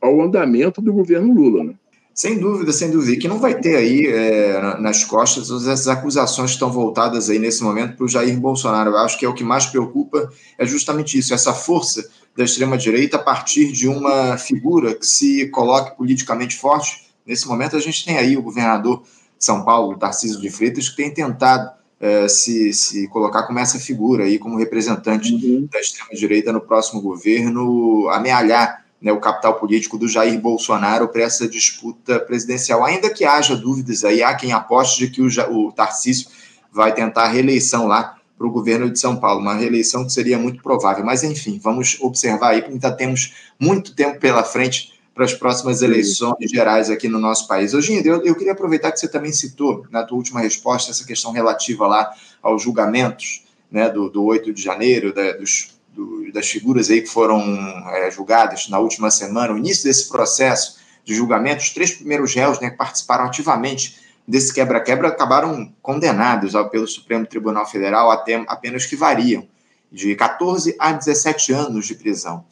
[0.00, 1.64] ao, andamento do governo Lula.
[1.64, 1.74] Né?
[2.14, 3.20] Sem dúvida, sem dúvida.
[3.20, 7.38] Que não vai ter aí é, nas costas todas essas acusações que estão voltadas aí
[7.38, 8.90] nesse momento para o Jair Bolsonaro.
[8.90, 13.16] Eu acho que é o que mais preocupa é justamente isso, essa força da extrema-direita
[13.16, 17.11] a partir de uma figura que se coloque politicamente forte.
[17.26, 20.96] Nesse momento, a gente tem aí o governador de São Paulo, Tarcísio de Freitas, que
[20.96, 25.68] tem tentado é, se, se colocar como essa figura aí, como representante uhum.
[25.70, 31.48] da extrema-direita no próximo governo, amealhar né, o capital político do Jair Bolsonaro para essa
[31.48, 32.84] disputa presidencial.
[32.84, 36.28] Ainda que haja dúvidas aí, há quem aposte de que o, o Tarcísio
[36.72, 40.38] vai tentar a reeleição lá para o governo de São Paulo, uma reeleição que seria
[40.38, 41.04] muito provável.
[41.04, 45.82] Mas, enfim, vamos observar aí, porque ainda temos muito tempo pela frente para as próximas
[45.82, 47.74] eleições gerais aqui no nosso país.
[47.74, 51.32] Hoje, eu, eu queria aproveitar que você também citou, na tua última resposta, essa questão
[51.32, 52.10] relativa lá
[52.42, 57.08] aos julgamentos né, do, do 8 de janeiro, da, dos do, das figuras aí que
[57.08, 57.40] foram
[57.90, 62.60] é, julgadas na última semana, o início desse processo de julgamento, os três primeiros réus
[62.60, 68.86] né, que participaram ativamente desse quebra-quebra acabaram condenados ao, pelo Supremo Tribunal Federal até apenas
[68.86, 69.46] que variam
[69.90, 72.44] de 14 a 17 anos de prisão.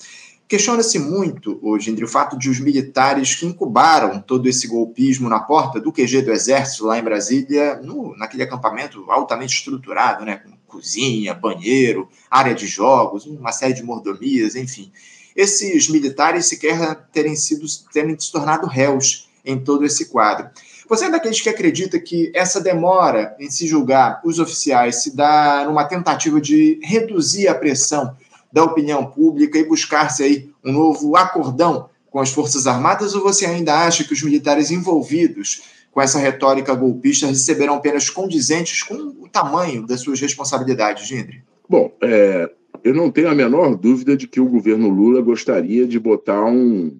[0.51, 5.39] Questiona-se muito hoje entre o fato de os militares que incubaram todo esse golpismo na
[5.39, 10.51] porta do QG do Exército lá em Brasília, no, naquele acampamento altamente estruturado, né, com
[10.67, 14.91] cozinha, banheiro, área de jogos, uma série de mordomias, enfim.
[15.37, 20.51] Esses militares sequer terem sido terem se tornado réus em todo esse quadro.
[20.89, 25.63] Você é daqueles que acredita que essa demora em se julgar os oficiais se dá
[25.65, 28.17] numa tentativa de reduzir a pressão
[28.53, 33.47] da opinião pública e buscar-se aí um novo acordão com as Forças Armadas, ou você
[33.47, 39.29] ainda acha que os militares envolvidos com essa retórica golpista receberão penas condizentes com o
[39.29, 41.43] tamanho das suas responsabilidades, Gindre?
[41.69, 42.51] Bom, é,
[42.83, 46.99] eu não tenho a menor dúvida de que o governo Lula gostaria de botar um,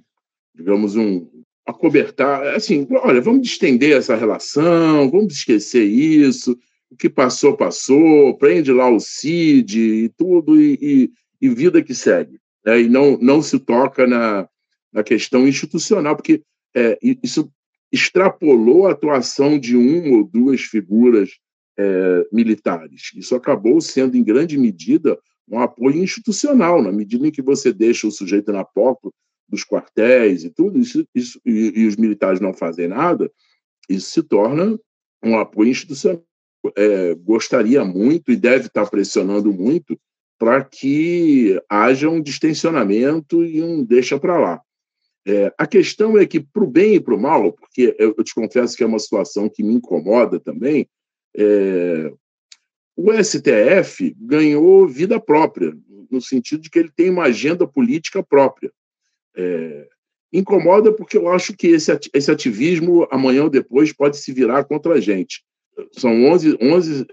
[0.55, 1.27] digamos, um
[1.67, 6.59] acobertar, assim, olha, vamos estender essa relação, vamos esquecer isso,
[6.91, 11.95] o que passou, passou, prende lá o CID e tudo, e, e, e vida que
[11.95, 12.39] segue.
[12.65, 12.83] Né?
[12.83, 14.49] E não, não se toca na,
[14.93, 16.43] na questão institucional, porque
[16.75, 17.51] é, isso
[17.93, 21.31] extrapolou a atuação de uma ou duas figuras
[21.77, 23.11] é, militares.
[23.17, 28.07] Isso acabou sendo, em grande medida, um apoio institucional, na medida em que você deixa
[28.07, 29.11] o sujeito na porta
[29.49, 33.31] dos quartéis e tudo, isso, isso e, e, os militares não fazem nada,
[33.89, 34.79] isso se torna
[35.23, 36.23] um apoio institucional.
[36.77, 39.99] É, gostaria muito e deve estar pressionando muito
[40.41, 44.63] para que haja um distensionamento e um deixa para lá.
[45.29, 48.35] É, a questão é que, para o bem e para o mal, porque eu, te
[48.35, 50.89] confesso que é uma situação que me incomoda também,
[51.37, 52.11] é,
[52.97, 55.77] o STF ganhou vida própria,
[56.11, 58.73] no sentido de que ele tem uma agenda política própria.
[59.37, 59.89] É,
[60.33, 64.95] incomoda porque eu acho que esse, esse ativismo, amanhã ou depois, pode se virar contra
[64.95, 65.45] a gente.
[65.93, 67.07] São 11, 11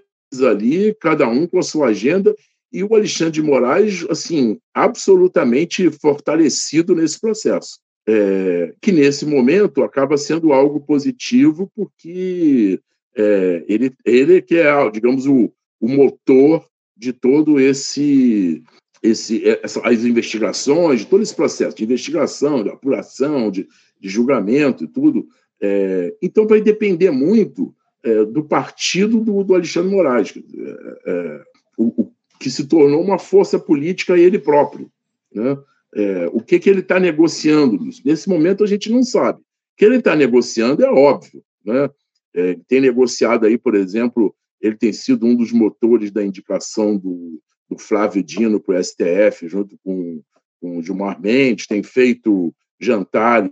[0.47, 2.33] ali, cada um com a sua agenda,
[2.77, 10.17] e o Alexandre de Moraes, assim, absolutamente fortalecido nesse processo é, que nesse momento acaba
[10.17, 12.79] sendo algo positivo, porque
[13.15, 18.63] é, ele, ele que é, digamos, o, o motor de todo esse,
[19.03, 19.43] esse
[19.83, 23.67] as investigações, de todo esse processo de investigação, de apuração, de,
[23.99, 25.27] de julgamento e tudo.
[25.61, 31.41] É, então, vai depender muito é, do partido do, do Alexandre Moraes, é, é,
[31.77, 34.91] o, que se tornou uma força política ele próprio.
[35.33, 35.57] Né?
[35.95, 37.79] É, o que, que ele está negociando?
[38.03, 39.39] Nesse momento a gente não sabe.
[39.39, 39.43] O
[39.77, 41.43] que ele está negociando é óbvio.
[41.65, 41.89] Né?
[42.33, 47.41] É, tem negociado aí, por exemplo, ele tem sido um dos motores da indicação do,
[47.69, 50.21] do Flávio Dino para o STF, junto com,
[50.59, 53.49] com o Gilmar Mendes, tem feito jantar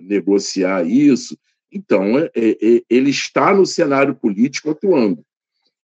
[0.00, 1.36] negociar isso.
[1.72, 5.24] Então, é, é, ele está no cenário político atuando.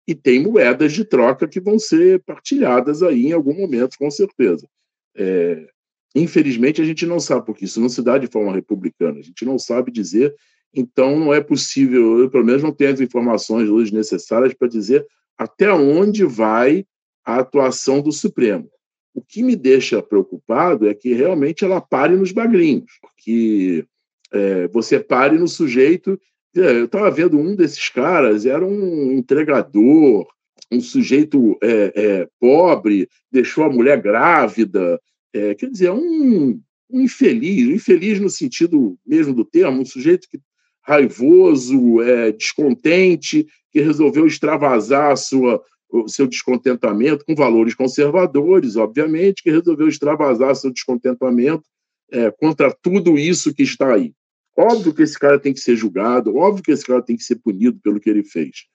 [0.08, 4.68] E tem moedas de troca que vão ser partilhadas aí em algum momento, com certeza.
[5.16, 5.68] É,
[6.16, 9.20] infelizmente, a gente não sabe, porque isso não se dá de forma republicana.
[9.20, 10.36] A gente não sabe dizer,
[10.74, 15.06] então não é possível, eu pelo menos não tenho as informações hoje necessárias para dizer
[15.38, 16.86] até onde vai
[17.26, 18.70] a atuação do Supremo.
[19.14, 23.86] O que me deixa preocupado é que realmente ela pare nos bagrinhos, que
[24.32, 26.20] é, você pare no sujeito.
[26.56, 30.26] É, eu estava vendo um desses caras, era um entregador,
[30.72, 35.00] um sujeito é, é pobre, deixou a mulher grávida,
[35.34, 40.28] é, quer dizer, um, um infeliz, um infeliz no sentido mesmo do termo, um sujeito
[40.30, 40.40] que,
[40.82, 49.52] raivoso, é, descontente, que resolveu extravasar sua, o seu descontentamento com valores conservadores, obviamente, que
[49.52, 51.64] resolveu extravasar seu descontentamento
[52.12, 54.14] é, contra tudo isso que está aí.
[54.58, 57.36] Óbvio que esse cara tem que ser julgado, óbvio que esse cara tem que ser
[57.36, 58.66] punido pelo que ele fez.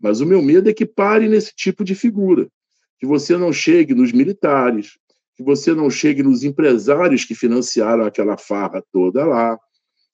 [0.00, 2.48] Mas o meu medo é que pare nesse tipo de figura,
[2.98, 4.98] que você não chegue nos militares,
[5.36, 9.58] que você não chegue nos empresários que financiaram aquela farra toda lá,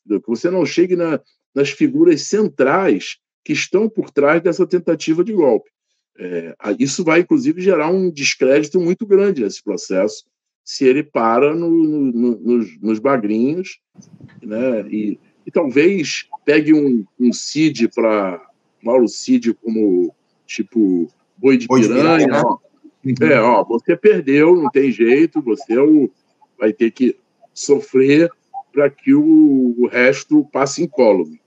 [0.06, 1.20] que você não chegue na,
[1.54, 5.70] nas figuras centrais que estão por trás dessa tentativa de golpe.
[6.18, 10.24] É, isso vai, inclusive, gerar um descrédito muito grande nesse processo,
[10.64, 13.80] se ele para no, no, nos, nos, bagrinhos,
[14.42, 14.82] né?
[14.88, 18.40] E, e talvez pegue um, um Cid para
[18.82, 20.14] Mauro Cid como
[20.46, 22.26] tipo boi de boi piranha.
[23.04, 23.34] De piranha né?
[23.34, 26.08] É, ó, você perdeu, não tem jeito, você é
[26.58, 27.16] vai ter que
[27.52, 28.30] sofrer
[28.72, 31.40] para que o, o, resto passe incólume.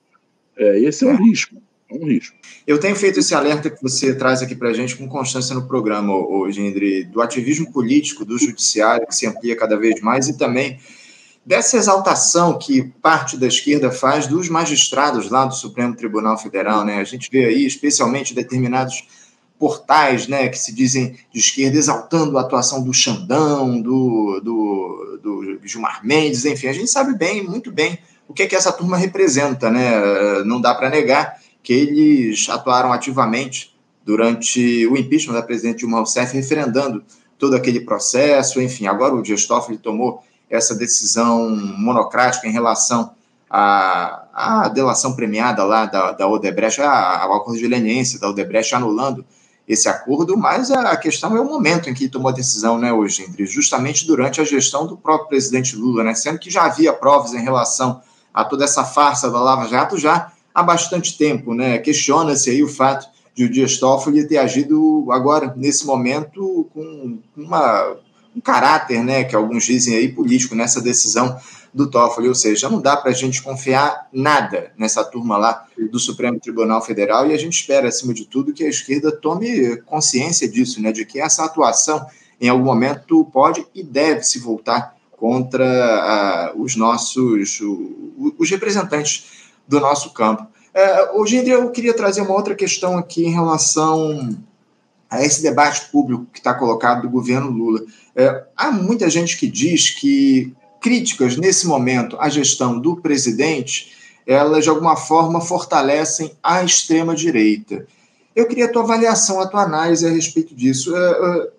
[0.57, 1.23] É, esse é um é.
[1.23, 1.55] risco.
[1.95, 2.35] Um risco.
[2.67, 5.65] Eu tenho feito esse alerta que você traz aqui para a gente com constância no
[5.65, 10.37] programa, hoje, Gendre, do ativismo político do judiciário, que se amplia cada vez mais, e
[10.37, 10.79] também
[11.45, 16.83] dessa exaltação que parte da esquerda faz dos magistrados lá do Supremo Tribunal Federal.
[16.83, 16.97] Né?
[16.97, 19.07] A gente vê aí, especialmente determinados
[19.57, 25.59] portais né, que se dizem de esquerda, exaltando a atuação do Xandão, do, do, do
[25.63, 28.97] Gilmar Mendes, enfim, a gente sabe bem, muito bem, o que é que essa turma
[28.97, 30.43] representa, né?
[30.43, 36.31] Não dá para negar que eles atuaram ativamente durante o impeachment da presidente Dilma Rousseff,
[36.35, 37.03] referendando
[37.39, 43.11] todo aquele processo, enfim, agora o Dias Toffoli tomou essa decisão monocrática em relação
[43.49, 49.25] à, à delação premiada lá da, da Odebrecht, ao acordo de leniência da Odebrecht anulando
[49.67, 53.25] esse acordo, mas a questão é o momento em que tomou a decisão, né, hoje,
[53.27, 57.33] André, justamente durante a gestão do próprio presidente Lula, né, sendo que já havia provas
[57.33, 57.99] em relação
[58.31, 61.53] a toda essa farsa da Lava Jato já há bastante tempo.
[61.53, 61.77] Né?
[61.79, 67.97] Questiona-se aí o fato de o Dias Toffoli ter agido agora, nesse momento, com uma,
[68.33, 71.37] um caráter, né, que alguns dizem aí, político, nessa decisão
[71.73, 75.99] do Toffoli, ou seja, não dá para a gente confiar nada nessa turma lá do
[75.99, 80.47] Supremo Tribunal Federal e a gente espera, acima de tudo, que a esquerda tome consciência
[80.47, 82.05] disso, né, de que essa atuação,
[82.39, 87.59] em algum momento, pode e deve se voltar contra uh, os nossos,
[88.37, 89.34] os representantes
[89.67, 90.47] do nosso campo.
[90.73, 94.37] É, hoje, André, eu queria trazer uma outra questão aqui em relação
[95.09, 97.81] a esse debate público que está colocado do governo Lula.
[98.15, 103.93] É, há muita gente que diz que críticas nesse momento à gestão do presidente,
[104.27, 107.87] elas de alguma forma fortalecem a extrema direita.
[108.35, 110.95] Eu queria a tua avaliação, a tua análise a respeito disso.
[110.95, 111.49] É, é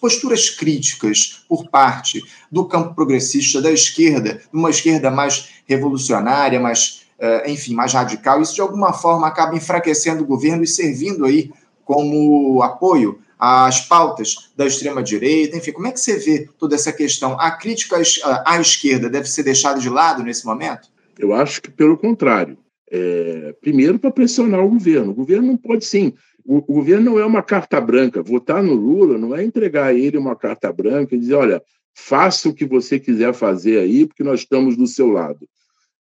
[0.00, 7.48] posturas críticas por parte do campo progressista, da esquerda, uma esquerda mais revolucionária, mais, uh,
[7.48, 11.50] enfim, mais radical, isso de alguma forma acaba enfraquecendo o governo e servindo aí
[11.84, 17.38] como apoio às pautas da extrema-direita, enfim, como é que você vê toda essa questão?
[17.38, 17.96] A crítica
[18.44, 20.88] à esquerda deve ser deixada de lado nesse momento?
[21.18, 22.56] Eu acho que pelo contrário.
[22.90, 25.10] É, primeiro, para pressionar o governo.
[25.10, 26.14] O governo não pode, sim,
[26.44, 28.22] o, o, governo não é uma carta branca.
[28.22, 31.62] Votar no Lula não é entregar a ele uma carta branca e dizer: olha,
[31.94, 35.48] faça o que você quiser fazer aí, porque nós estamos do seu lado.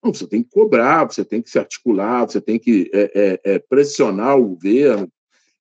[0.02, 3.54] Não, você tem que cobrar, você tem que se articular, você tem que é, é,
[3.54, 5.08] é, pressionar o governo.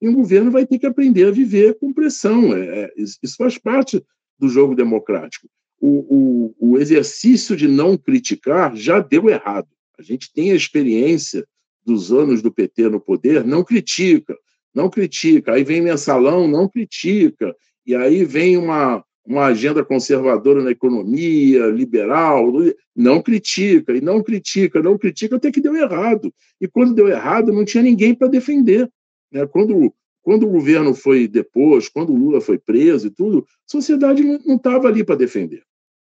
[0.01, 2.55] E o governo vai ter que aprender a viver com pressão.
[2.55, 4.03] É, é, isso faz parte
[4.39, 5.47] do jogo democrático.
[5.79, 9.67] O, o, o exercício de não criticar já deu errado.
[9.97, 11.45] A gente tem a experiência
[11.85, 14.35] dos anos do PT no poder, não critica,
[14.73, 15.53] não critica.
[15.53, 17.55] Aí vem mensalão, não critica.
[17.85, 22.51] E aí vem uma, uma agenda conservadora na economia, liberal,
[22.95, 26.33] não critica, e não critica, não critica, até que deu errado.
[26.59, 28.89] E quando deu errado, não tinha ninguém para defender.
[29.31, 29.45] Né?
[29.47, 34.23] Quando, quando o governo foi depois, quando o Lula foi preso e tudo, a sociedade
[34.23, 35.63] não estava ali para defender.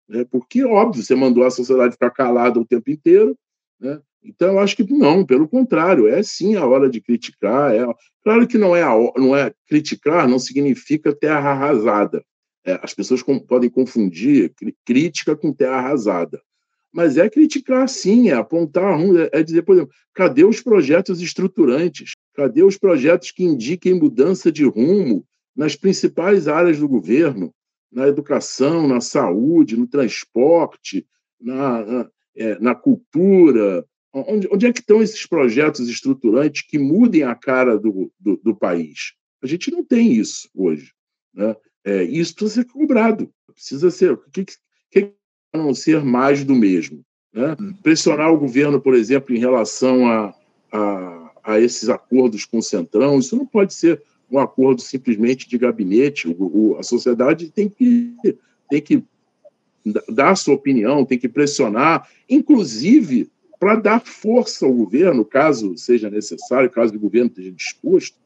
[0.07, 0.25] Né?
[0.29, 3.37] Porque, óbvio, você mandou a sociedade ficar calada o tempo inteiro.
[3.79, 3.99] Né?
[4.25, 7.73] Então, eu acho que não, pelo contrário, é sim a hora de criticar.
[7.73, 7.85] É...
[8.23, 12.23] Claro que não é, a, não é criticar, não significa terra arrasada.
[12.65, 14.51] É, as pessoas com, podem confundir
[14.83, 16.41] crítica com terra arrasada.
[16.91, 22.13] Mas é criticar, sim, é apontar, é, é dizer, por exemplo, cadê os projetos estruturantes?
[22.33, 25.23] Cadê os projetos que indiquem mudança de rumo
[25.55, 27.53] nas principais áreas do governo?
[27.91, 31.05] Na educação, na saúde, no transporte,
[31.39, 33.85] na, na, é, na cultura,
[34.15, 38.55] Onde, onde, é que estão esses projetos estruturantes que mudem a cara do, do, do
[38.55, 39.13] país?
[39.43, 40.93] A gente não tem isso hoje.
[41.33, 41.53] Né?
[41.83, 43.29] É, isso precisa ser cobrado.
[43.53, 44.13] Precisa ser.
[44.13, 44.45] O que,
[44.89, 45.11] que,
[45.53, 47.03] não ser mais do mesmo?
[47.33, 47.57] Né?
[47.59, 47.73] Hum.
[47.83, 50.33] Pressionar o governo, por exemplo, em relação a,
[50.71, 54.01] a, a, esses acordos com o Centrão, isso não pode ser
[54.31, 56.27] um acordo simplesmente de gabinete.
[56.27, 58.13] O, o, a sociedade tem que,
[58.69, 59.03] tem que
[60.09, 63.29] dar a sua opinião, tem que pressionar, inclusive
[63.59, 68.17] para dar força ao governo, caso seja necessário, caso o governo esteja disposto,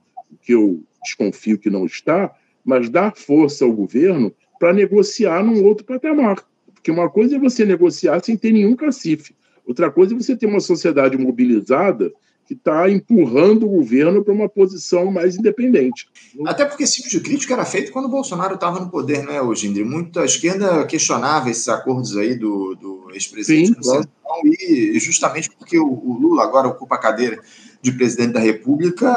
[0.42, 5.86] que eu desconfio que não está, mas dar força ao governo para negociar num outro
[5.86, 6.44] patamar.
[6.74, 10.46] Porque uma coisa é você negociar sem ter nenhum cacife, outra coisa é você ter
[10.46, 12.12] uma sociedade mobilizada
[12.50, 16.08] que está empurrando o governo para uma posição mais independente.
[16.48, 19.32] Até porque esse tipo de crítica era feito quando o Bolsonaro estava no poder, não
[19.32, 19.84] é, hoje, Indri?
[19.84, 24.10] Muita esquerda questionava esses acordos aí do, do ex-presidente claro.
[24.44, 27.40] e justamente porque o, o, Lula agora ocupa a cadeira
[27.84, 29.16] de presidente da República,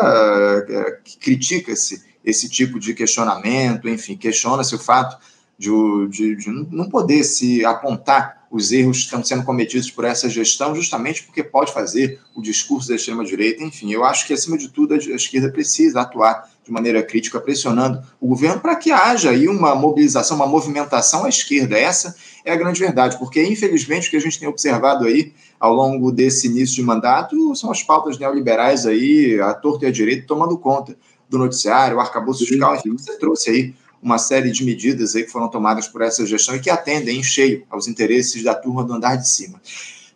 [0.68, 5.16] é, critica-se esse tipo de questionamento, enfim, questiona-se o fato
[5.58, 5.70] de,
[6.10, 10.74] de, de, não poder se apontar os erros que estão sendo cometidos por essa gestão,
[10.74, 13.64] justamente porque pode fazer o discurso da extrema-direita.
[13.64, 18.02] Enfim, eu acho que, acima de tudo, a esquerda precisa atuar de maneira crítica, pressionando
[18.20, 21.78] o governo para que haja aí uma mobilização, uma movimentação à esquerda.
[21.78, 25.72] Essa é a grande verdade, porque, infelizmente, o que a gente tem observado aí ao
[25.72, 30.26] longo desse início de mandato são as pautas neoliberais aí, a torta e a direita,
[30.26, 30.94] tomando conta
[31.26, 35.30] do noticiário, o arcabouço fiscal, enfim, você trouxe aí uma série de medidas aí que
[35.30, 38.92] foram tomadas por essa gestão e que atendem em cheio aos interesses da turma do
[38.92, 39.60] andar de cima.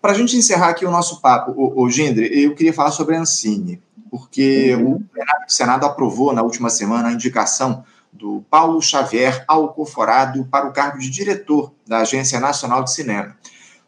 [0.02, 3.14] Para a gente encerrar aqui o nosso papo, o, o Gendre, eu queria falar sobre
[3.14, 3.80] a Ancine,
[4.10, 4.94] porque uhum.
[4.96, 5.04] o
[5.46, 11.10] Senado aprovou na última semana a indicação do Paulo Xavier Alcoforado para o cargo de
[11.10, 13.36] diretor da Agência Nacional de Cinema.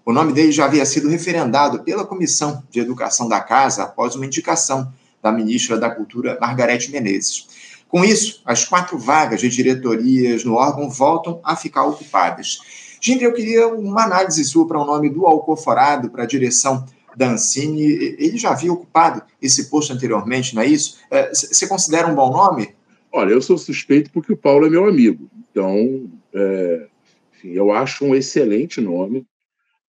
[0.04, 4.26] O nome dele já havia sido referendado pela Comissão de Educação da Casa após uma
[4.26, 4.92] indicação
[5.22, 7.46] da ministra da Cultura, Margarete Menezes.
[7.88, 12.58] Com isso, as quatro vagas de diretorias no órgão voltam a ficar ocupadas.
[13.00, 16.84] Gente, eu queria uma análise sua para o nome do Alcoforado, para a direção
[17.16, 17.82] da Ancine.
[18.18, 20.98] Ele já havia ocupado esse posto anteriormente, não é isso?
[21.10, 22.74] É, você considera um bom nome?
[23.10, 25.30] Olha, eu sou suspeito porque o Paulo é meu amigo.
[25.50, 26.86] Então, é,
[27.32, 29.26] enfim, eu acho um excelente nome.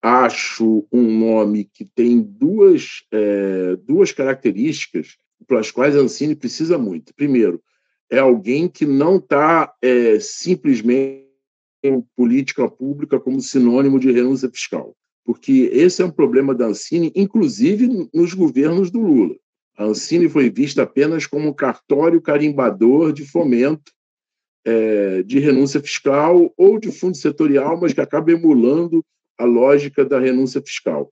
[0.01, 5.17] Acho um nome que tem duas, é, duas características
[5.47, 7.13] pelas quais a Ancine precisa muito.
[7.15, 7.61] Primeiro,
[8.09, 11.25] é alguém que não está é, simplesmente
[11.83, 17.11] em política pública como sinônimo de renúncia fiscal, porque esse é um problema da Ancine,
[17.15, 19.35] inclusive nos governos do Lula.
[19.77, 23.91] A Ancine foi vista apenas como cartório carimbador de fomento
[24.63, 29.05] é, de renúncia fiscal ou de fundo setorial, mas que acaba emulando
[29.37, 31.11] a lógica da renúncia fiscal.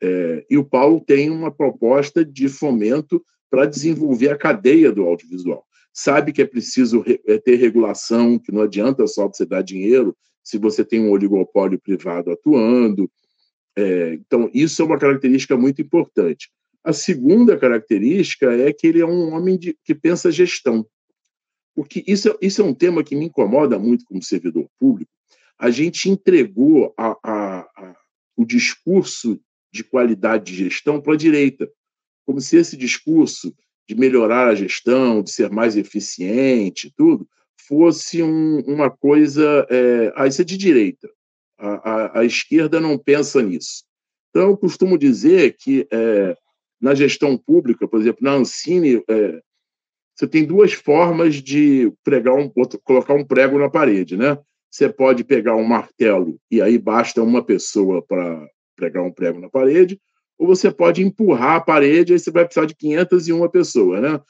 [0.00, 5.67] É, e o Paulo tem uma proposta de fomento para desenvolver a cadeia do audiovisual
[5.98, 10.56] sabe que é preciso é, ter regulação, que não adianta só você dar dinheiro se
[10.56, 13.10] você tem um oligopólio privado atuando.
[13.76, 16.50] É, então, isso é uma característica muito importante.
[16.84, 20.86] A segunda característica é que ele é um homem de, que pensa gestão.
[21.74, 25.10] Porque isso, isso é um tema que me incomoda muito como servidor público.
[25.58, 27.96] A gente entregou a, a, a,
[28.36, 29.40] o discurso
[29.72, 31.68] de qualidade de gestão para a direita,
[32.24, 33.52] como se esse discurso
[33.88, 37.26] de melhorar a gestão, de ser mais eficiente, tudo,
[37.66, 39.66] fosse um, uma coisa.
[39.70, 41.08] É, ah, isso é de direita.
[41.58, 43.84] A, a, a, esquerda não pensa nisso.
[44.30, 46.36] Então, eu costumo dizer que é,
[46.80, 49.40] na gestão pública, por exemplo, na Ancine, é,
[50.14, 52.50] você tem duas formas de pregar um,
[52.84, 54.38] colocar um prego na parede, né?
[54.70, 59.48] Você pode pegar um martelo e aí basta uma pessoa para pregar um prego na
[59.48, 59.98] parede,
[60.38, 64.20] ou você pode empurrar a parede, aí você vai precisar de 501 pessoas, né?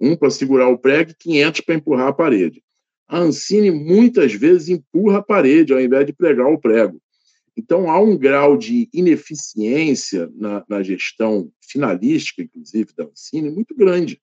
[0.00, 2.62] Um para segurar o prego e 500 para empurrar a parede.
[3.08, 7.00] a Ancine muitas vezes empurra a parede ao invés de pregar o prego.
[7.56, 14.20] Então, há um grau de ineficiência na, na gestão finalística, inclusive, da Ancine, muito grande.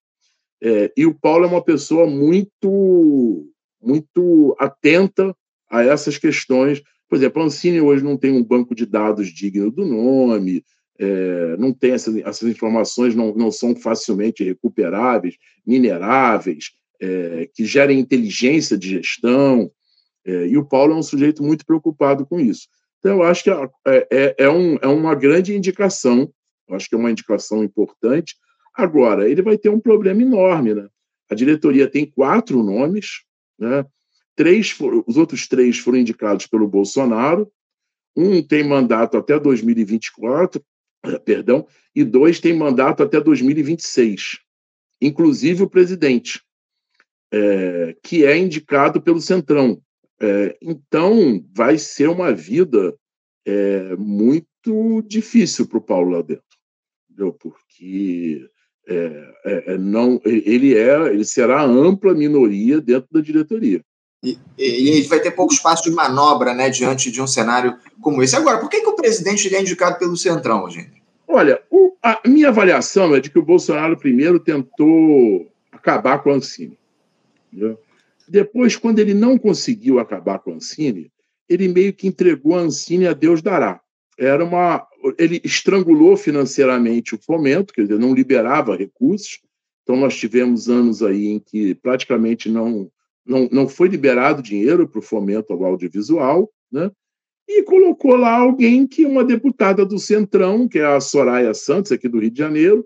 [0.62, 3.50] É, e o Paulo é uma pessoa muito,
[3.82, 5.36] muito atenta
[5.70, 6.82] a essas questões.
[7.10, 10.64] Por exemplo, a Ancine hoje não tem um banco de dados digno do nome,
[11.00, 15.36] é, não tem essas, essas informações, não, não são facilmente recuperáveis,
[15.66, 16.72] mineráveis,
[17.02, 19.72] é, que gerem inteligência de gestão.
[20.26, 22.68] É, e o Paulo é um sujeito muito preocupado com isso.
[23.00, 26.32] Então, eu acho que é, é, é, um, é uma grande indicação,
[26.70, 28.36] eu acho que é uma indicação importante.
[28.74, 30.74] Agora, ele vai ter um problema enorme.
[30.74, 30.88] Né?
[31.30, 33.24] A diretoria tem quatro nomes,
[33.60, 33.86] né?
[34.36, 34.76] três
[35.06, 37.52] os outros três foram indicados pelo Bolsonaro,
[38.16, 40.64] um tem mandato até 2024,
[41.26, 44.39] perdão, e dois têm mandato até 2026,
[45.01, 46.41] inclusive o presidente,
[47.32, 49.82] é, que é indicado pelo Centrão.
[50.22, 52.95] É, então, vai ser uma vida
[53.45, 56.43] é, muito difícil para o Paulo lá dentro,
[57.10, 57.34] entendeu?
[57.34, 58.49] porque
[58.88, 63.84] é, é, é, não, ele, é, ele será a ampla minoria dentro da diretoria.
[64.24, 68.24] E, e, ele vai ter pouco espaço de manobra né, diante de um cenário como
[68.24, 68.36] esse.
[68.36, 71.03] Agora, por que, que o presidente é indicado pelo Centrão, gente?
[71.28, 76.36] Olha, o, a minha avaliação é de que o Bolsonaro primeiro tentou acabar com a
[76.36, 76.78] Ancine.
[78.28, 81.11] Depois, quando ele não conseguiu acabar com a Ancine,
[81.49, 83.82] ele meio que entregou a Ancine a Deus dará.
[84.17, 89.41] Era uma, ele estrangulou financeiramente o fomento, quer dizer, não liberava recursos.
[89.82, 92.89] Então, nós tivemos anos aí em que praticamente não,
[93.26, 96.91] não, não foi liberado dinheiro para o fomento ao audiovisual, né?
[97.47, 102.07] e colocou lá alguém que uma deputada do Centrão, que é a Soraya Santos, aqui
[102.07, 102.86] do Rio de Janeiro,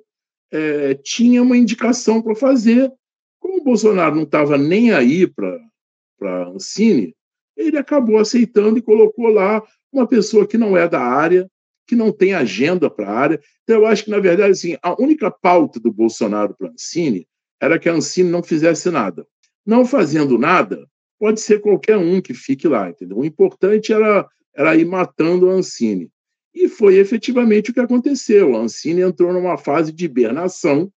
[0.52, 2.92] é, tinha uma indicação para fazer,
[3.40, 7.16] como o Bolsonaro não estava nem aí para Ancine,
[7.56, 11.50] ele acabou aceitando e colocou lá uma pessoa que não é da área,
[11.88, 13.42] que não tem agenda para a área.
[13.64, 17.28] Então, eu acho que, na verdade, assim, a única pauta do Bolsonaro para a Ancine
[17.62, 19.26] era que a Ancine não fizesse nada.
[19.68, 20.88] Não fazendo nada,
[21.20, 23.18] pode ser qualquer um que fique lá, entendeu?
[23.18, 26.10] O importante era, era ir matando a Ancine.
[26.54, 28.56] E foi efetivamente o que aconteceu.
[28.56, 30.90] A Ancine entrou numa fase de hibernação,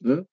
[0.00, 0.24] né?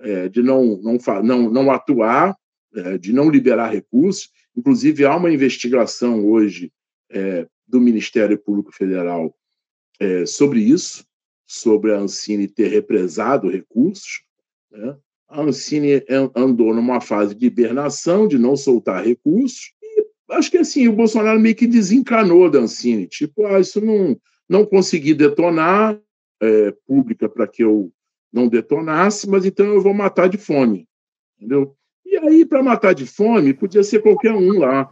[0.00, 2.34] é, de não, não, não, não atuar,
[2.74, 4.30] é, de não liberar recursos.
[4.56, 6.72] Inclusive, há uma investigação hoje
[7.10, 9.36] é, do Ministério Público Federal
[10.00, 11.04] é, sobre isso,
[11.46, 14.24] sobre a Ancine ter represado recursos.
[14.70, 14.96] Né?
[15.34, 16.00] A Ancine
[16.36, 21.40] andou numa fase de hibernação, de não soltar recursos, e acho que assim, o Bolsonaro
[21.40, 24.16] meio que desencanou da Ancine, tipo, ah, isso não,
[24.48, 25.98] não consegui detonar
[26.40, 27.90] é, pública para que eu
[28.32, 30.86] não detonasse, mas então eu vou matar de fome,
[31.36, 31.74] entendeu?
[32.06, 34.88] E aí, para matar de fome, podia ser qualquer um lá.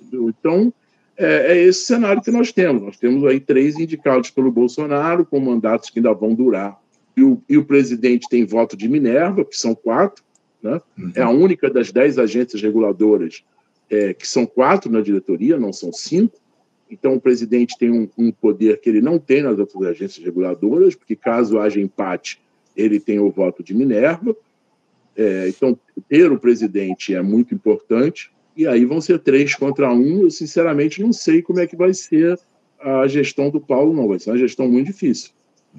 [0.00, 0.28] Entendeu?
[0.28, 0.72] Então,
[1.16, 2.82] é, é, esse cenário que nós temos.
[2.82, 6.78] Nós temos aí três indicados pelo Bolsonaro, com mandatos que ainda vão durar.
[7.20, 10.24] E o, e o presidente tem voto de Minerva, que são quatro,
[10.62, 10.80] né?
[10.98, 11.12] Uhum.
[11.14, 13.44] é a única das dez agências reguladoras
[13.90, 16.38] é, que são quatro na diretoria, não são cinco.
[16.90, 20.94] Então, o presidente tem um, um, poder que ele não tem nas outras agências reguladoras,
[20.94, 22.40] porque caso haja empate,
[22.74, 24.34] ele tem o voto de Minerva.
[25.14, 28.30] É, então, ter o presidente é muito importante.
[28.56, 30.22] E aí vão ser três contra um.
[30.22, 32.40] Eu, sinceramente, não sei como é que vai ser
[32.80, 34.08] a gestão do Paulo, não.
[34.08, 35.32] Vai ser uma gestão muito difícil.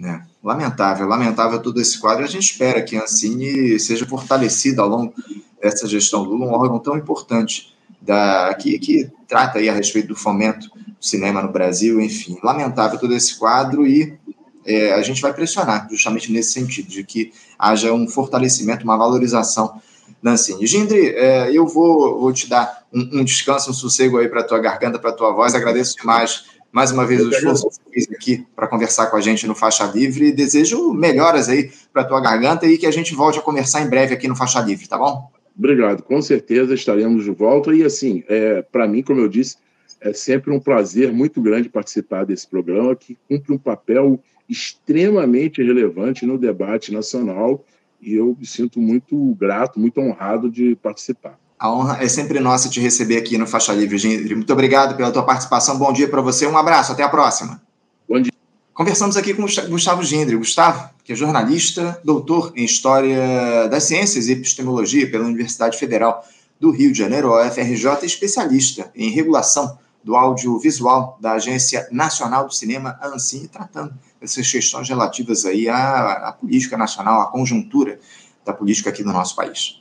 [0.04, 2.24] É, lamentável, lamentável todo esse quadro.
[2.24, 5.14] A gente espera que a Ancine seja fortalecida ao longo
[5.62, 10.16] dessa gestão Lula, um órgão tão importante da, que, que trata aí a respeito do
[10.16, 12.38] fomento do cinema no Brasil, enfim.
[12.42, 14.18] Lamentável todo esse quadro e
[14.66, 19.82] é, a gente vai pressionar justamente nesse sentido, de que haja um fortalecimento, uma valorização
[20.22, 20.66] da Ancine.
[20.66, 24.60] Gindri, é, eu vou, vou te dar um, um descanso, um sossego aí para tua
[24.60, 25.54] garganta, para tua voz.
[25.54, 29.22] Agradeço demais mais uma vez o esforço que você fez aqui para conversar com a
[29.22, 33.40] gente no Faixa Livre desejo melhoras aí para tua garganta e que a gente volte
[33.40, 35.30] a conversar em breve aqui no Faixa Livre, tá bom?
[35.58, 39.58] Obrigado, com certeza estaremos de volta e assim, é, para mim, como eu disse,
[40.00, 46.26] é sempre um prazer muito grande participar desse programa que cumpre um papel extremamente relevante
[46.26, 47.64] no debate nacional
[48.02, 51.38] e eu me sinto muito grato, muito honrado de participar.
[51.62, 54.34] A honra é sempre nossa te receber aqui no Faixa Livre, Gindri.
[54.34, 55.78] Muito obrigado pela tua participação.
[55.78, 56.48] Bom dia para você.
[56.48, 56.92] Um abraço.
[56.92, 57.62] Até a próxima.
[58.10, 58.32] Bom dia.
[58.74, 60.36] Conversamos aqui com Gustavo Gindri.
[60.36, 66.26] Gustavo, que é jornalista, doutor em História das Ciências e Epistemologia pela Universidade Federal
[66.60, 72.98] do Rio de Janeiro, UFRJ, especialista em regulação do audiovisual da Agência Nacional do Cinema,
[73.00, 78.00] a ANSIM, tratando essas questões relativas aí à, à política nacional, à conjuntura
[78.44, 79.81] da política aqui no nosso país.